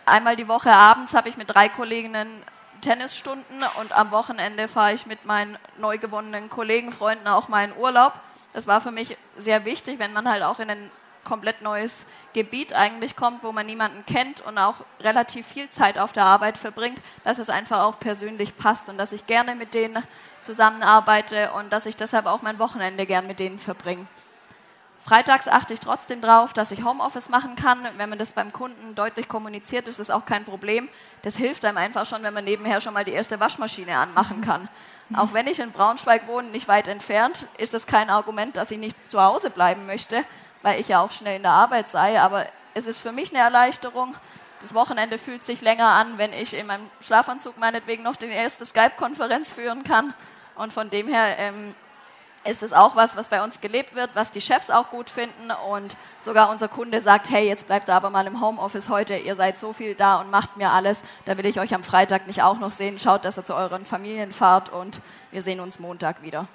Einmal 0.06 0.36
die 0.36 0.50
Woche 0.50 0.72
abends 0.74 1.14
habe 1.14 1.30
ich 1.30 1.38
mit 1.38 1.50
drei 1.50 1.70
Kolleginnen 1.70 2.44
Tennisstunden 2.84 3.64
und 3.80 3.94
am 3.94 4.12
Wochenende 4.12 4.68
fahre 4.68 4.94
ich 4.94 5.06
mit 5.06 5.26
meinen 5.26 5.58
neu 5.78 5.98
gewonnenen 5.98 6.50
Kollegen, 6.50 6.92
Freunden 6.92 7.28
auch 7.28 7.48
mal 7.48 7.66
in 7.66 7.76
Urlaub. 7.78 8.14
Das 8.52 8.68
war 8.68 8.82
für 8.82 8.92
mich 8.92 9.18
sehr 9.38 9.66
wichtig, 9.66 10.00
wenn 10.00 10.14
man 10.14 10.30
halt 10.30 10.44
auch 10.44 10.60
in 10.60 10.68
den 10.68 10.92
komplett 11.24 11.62
neues 11.62 12.06
Gebiet 12.34 12.74
eigentlich 12.74 13.16
kommt, 13.16 13.44
wo 13.44 13.54
man 13.54 13.66
niemanden 13.66 14.06
kennt 14.06 14.42
und 14.42 14.58
auch 14.58 14.76
relativ 15.00 15.48
viel 15.48 15.70
Zeit 15.70 15.98
auf 15.98 16.12
der 16.12 16.26
Arbeit 16.26 16.58
verbringt, 16.58 17.02
dass 17.24 17.40
es 17.40 17.50
einfach 17.50 17.84
auch 17.84 18.00
persönlich 18.00 18.58
passt 18.58 18.90
und 18.90 18.98
dass 18.98 19.14
ich 19.14 19.26
gerne 19.26 19.56
mit 19.56 19.74
denen 19.74 20.04
zusammenarbeite 20.42 21.52
und 21.54 21.72
dass 21.72 21.86
ich 21.86 21.96
deshalb 21.96 22.26
auch 22.26 22.42
mein 22.42 22.60
Wochenende 22.60 23.06
gern 23.06 23.26
mit 23.26 23.40
denen 23.40 23.60
verbringe. 23.60 24.06
Freitags 25.06 25.48
achte 25.48 25.74
ich 25.74 25.80
trotzdem 25.80 26.22
darauf, 26.22 26.54
dass 26.54 26.72
ich 26.72 26.86
Homeoffice 26.86 27.30
machen 27.30 27.56
kann. 27.56 27.80
Wenn 27.98 28.10
man 28.10 28.20
das 28.20 28.32
beim 28.32 28.54
Kunden 28.54 28.96
deutlich 28.96 29.28
kommuniziert, 29.28 29.88
ist 29.88 30.00
das 30.00 30.10
auch 30.10 30.26
kein 30.26 30.46
Problem. 30.46 30.88
Das 31.24 31.36
hilft 31.36 31.66
einem 31.66 31.78
einfach 31.78 32.06
schon, 32.06 32.24
wenn 32.24 32.34
man 32.34 32.46
nebenher 32.46 32.80
schon 32.80 32.94
mal 32.94 33.04
die 33.04 33.12
erste 33.12 33.40
Waschmaschine 33.40 33.98
anmachen 33.98 34.42
kann. 34.46 34.70
Auch 35.16 35.34
wenn 35.34 35.48
ich 35.48 35.60
in 35.60 35.72
Braunschweig 35.72 36.28
wohne, 36.28 36.48
nicht 36.50 36.68
weit 36.68 36.88
entfernt, 36.88 37.46
ist 37.58 37.74
das 37.74 37.86
kein 37.86 38.10
Argument, 38.10 38.56
dass 38.56 38.72
ich 38.72 38.80
nicht 38.80 39.12
zu 39.12 39.22
Hause 39.22 39.50
bleiben 39.50 39.86
möchte 39.86 40.24
weil 40.64 40.80
ich 40.80 40.88
ja 40.88 41.02
auch 41.02 41.12
schnell 41.12 41.36
in 41.36 41.44
der 41.44 41.52
Arbeit 41.52 41.90
sei. 41.90 42.20
Aber 42.20 42.48
es 42.74 42.88
ist 42.88 43.00
für 43.00 43.12
mich 43.12 43.30
eine 43.30 43.44
Erleichterung. 43.44 44.16
Das 44.62 44.74
Wochenende 44.74 45.20
fühlt 45.20 45.44
sich 45.44 45.62
länger 45.62 45.90
an, 45.90 46.18
wenn 46.18 46.34
ich 46.34 46.58
in 46.58 46.66
meinem 46.66 46.90
Schlafanzug 47.02 47.58
meinetwegen 47.58 48.02
noch 48.02 48.16
die 48.16 48.28
erste 48.28 48.66
Skype-Konferenz 48.66 49.52
führen 49.52 49.84
kann. 49.84 50.16
Und 50.56 50.74
von 50.74 50.90
dem 50.90 51.08
her 51.08 51.38
ähm, 51.38 51.76
ist 52.46 52.64
es 52.64 52.74
auch 52.74 52.96
was, 52.96 53.16
was 53.16 53.28
bei 53.28 53.44
uns 53.44 53.62
gelebt 53.62 53.96
wird, 53.96 54.10
was 54.14 54.32
die 54.32 54.42
Chefs 54.42 54.70
auch 54.70 54.90
gut 54.90 55.10
finden. 55.10 55.52
Und 55.70 55.96
sogar 56.20 56.50
unser 56.50 56.68
Kunde 56.68 57.02
sagt, 57.02 57.30
hey, 57.30 57.48
jetzt 57.48 57.68
bleibt 57.68 57.90
ihr 57.90 57.96
aber 57.96 58.10
mal 58.10 58.28
im 58.28 58.42
Homeoffice 58.42 58.90
heute, 58.90 59.16
ihr 59.16 59.36
seid 59.36 59.58
so 59.58 59.74
viel 59.74 59.96
da 59.96 60.20
und 60.20 60.30
macht 60.30 60.58
mir 60.58 60.72
alles. 60.72 61.02
Da 61.26 61.38
will 61.38 61.46
ich 61.46 61.60
euch 61.60 61.74
am 61.74 61.84
Freitag 61.84 62.28
nicht 62.28 62.44
auch 62.44 62.60
noch 62.60 62.72
sehen. 62.72 63.00
Schaut, 63.00 63.26
dass 63.26 63.38
ihr 63.38 63.46
zu 63.46 63.56
euren 63.56 63.86
Familien 63.86 64.32
fahrt 64.32 64.70
und 64.70 65.00
wir 65.32 65.42
sehen 65.42 65.60
uns 65.60 65.80
Montag 65.80 66.22
wieder. 66.22 66.48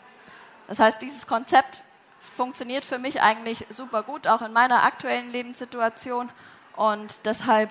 Das 0.67 0.79
heißt, 0.79 1.01
dieses 1.01 1.27
Konzept 1.27 1.83
funktioniert 2.19 2.85
für 2.85 2.99
mich 2.99 3.23
eigentlich 3.23 3.67
super 3.71 4.03
gut, 4.03 4.27
auch 4.27 4.43
in 4.43 4.53
meiner 4.53 4.83
aktuellen 4.83 5.33
Lebenssituation. 5.33 6.29
Und 6.77 7.21
deshalb 7.25 7.71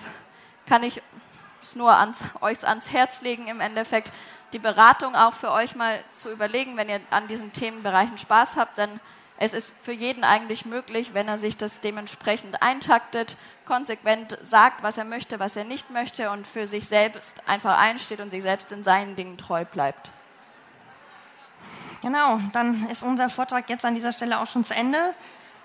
kann 0.66 0.82
ich 0.82 1.00
es 1.62 1.76
nur 1.76 1.96
ans, 1.96 2.24
euch 2.40 2.66
ans 2.66 2.90
Herz 2.90 3.22
legen, 3.22 3.46
im 3.46 3.60
Endeffekt 3.60 4.12
die 4.52 4.58
Beratung 4.58 5.14
auch 5.14 5.34
für 5.34 5.52
euch 5.52 5.74
mal 5.76 6.02
zu 6.18 6.30
überlegen, 6.30 6.76
wenn 6.76 6.88
ihr 6.88 7.00
an 7.10 7.28
diesen 7.28 7.52
Themenbereichen 7.52 8.18
Spaß 8.18 8.56
habt, 8.56 8.78
dann 8.78 9.00
Es 9.40 9.54
ist 9.54 9.72
für 9.82 9.92
jeden 9.92 10.24
eigentlich 10.24 10.66
möglich, 10.66 11.14
wenn 11.14 11.28
er 11.28 11.38
sich 11.38 11.56
das 11.56 11.80
dementsprechend 11.80 12.60
eintaktet, 12.60 13.36
konsequent 13.66 14.36
sagt, 14.42 14.82
was 14.82 14.98
er 14.98 15.04
möchte, 15.04 15.38
was 15.38 15.54
er 15.54 15.62
nicht 15.62 15.90
möchte 15.90 16.30
und 16.30 16.44
für 16.44 16.66
sich 16.66 16.88
selbst 16.88 17.40
einfach 17.46 17.78
einsteht 17.78 18.20
und 18.20 18.30
sich 18.30 18.42
selbst 18.42 18.72
in 18.72 18.82
seinen 18.82 19.14
Dingen 19.14 19.38
treu 19.38 19.64
bleibt. 19.64 20.10
Genau, 22.02 22.40
dann 22.52 22.88
ist 22.90 23.04
unser 23.04 23.30
Vortrag 23.30 23.70
jetzt 23.70 23.84
an 23.84 23.94
dieser 23.94 24.12
Stelle 24.12 24.40
auch 24.40 24.46
schon 24.48 24.64
zu 24.64 24.74
Ende. 24.74 25.14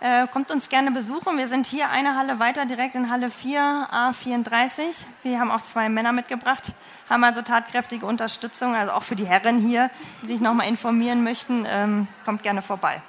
Äh, 0.04 0.28
kommt 0.28 0.52
uns 0.52 0.68
gerne 0.68 0.92
besuchen. 0.92 1.38
Wir 1.38 1.48
sind 1.48 1.66
hier 1.66 1.90
eine 1.90 2.18
Halle 2.18 2.38
weiter, 2.38 2.66
direkt 2.66 2.96
in 2.96 3.10
Halle 3.10 3.30
4, 3.30 3.88
A34. 3.90 4.82
Wir 5.22 5.40
haben 5.40 5.50
auch 5.50 5.62
zwei 5.62 5.88
Männer 5.88 6.12
mitgebracht, 6.12 6.74
haben 7.10 7.24
also 7.24 7.42
tatkräftige 7.42 8.06
Unterstützung, 8.06 8.76
also 8.76 8.92
auch 8.92 9.04
für 9.04 9.16
die 9.16 9.26
Herren 9.26 9.60
hier, 9.60 9.90
die 10.22 10.28
sich 10.28 10.42
nochmal 10.42 10.68
informieren 10.68 11.24
möchten. 11.24 11.66
Ähm, 11.70 12.10
kommt 12.26 12.44
gerne 12.44 12.62
vorbei. 12.62 13.02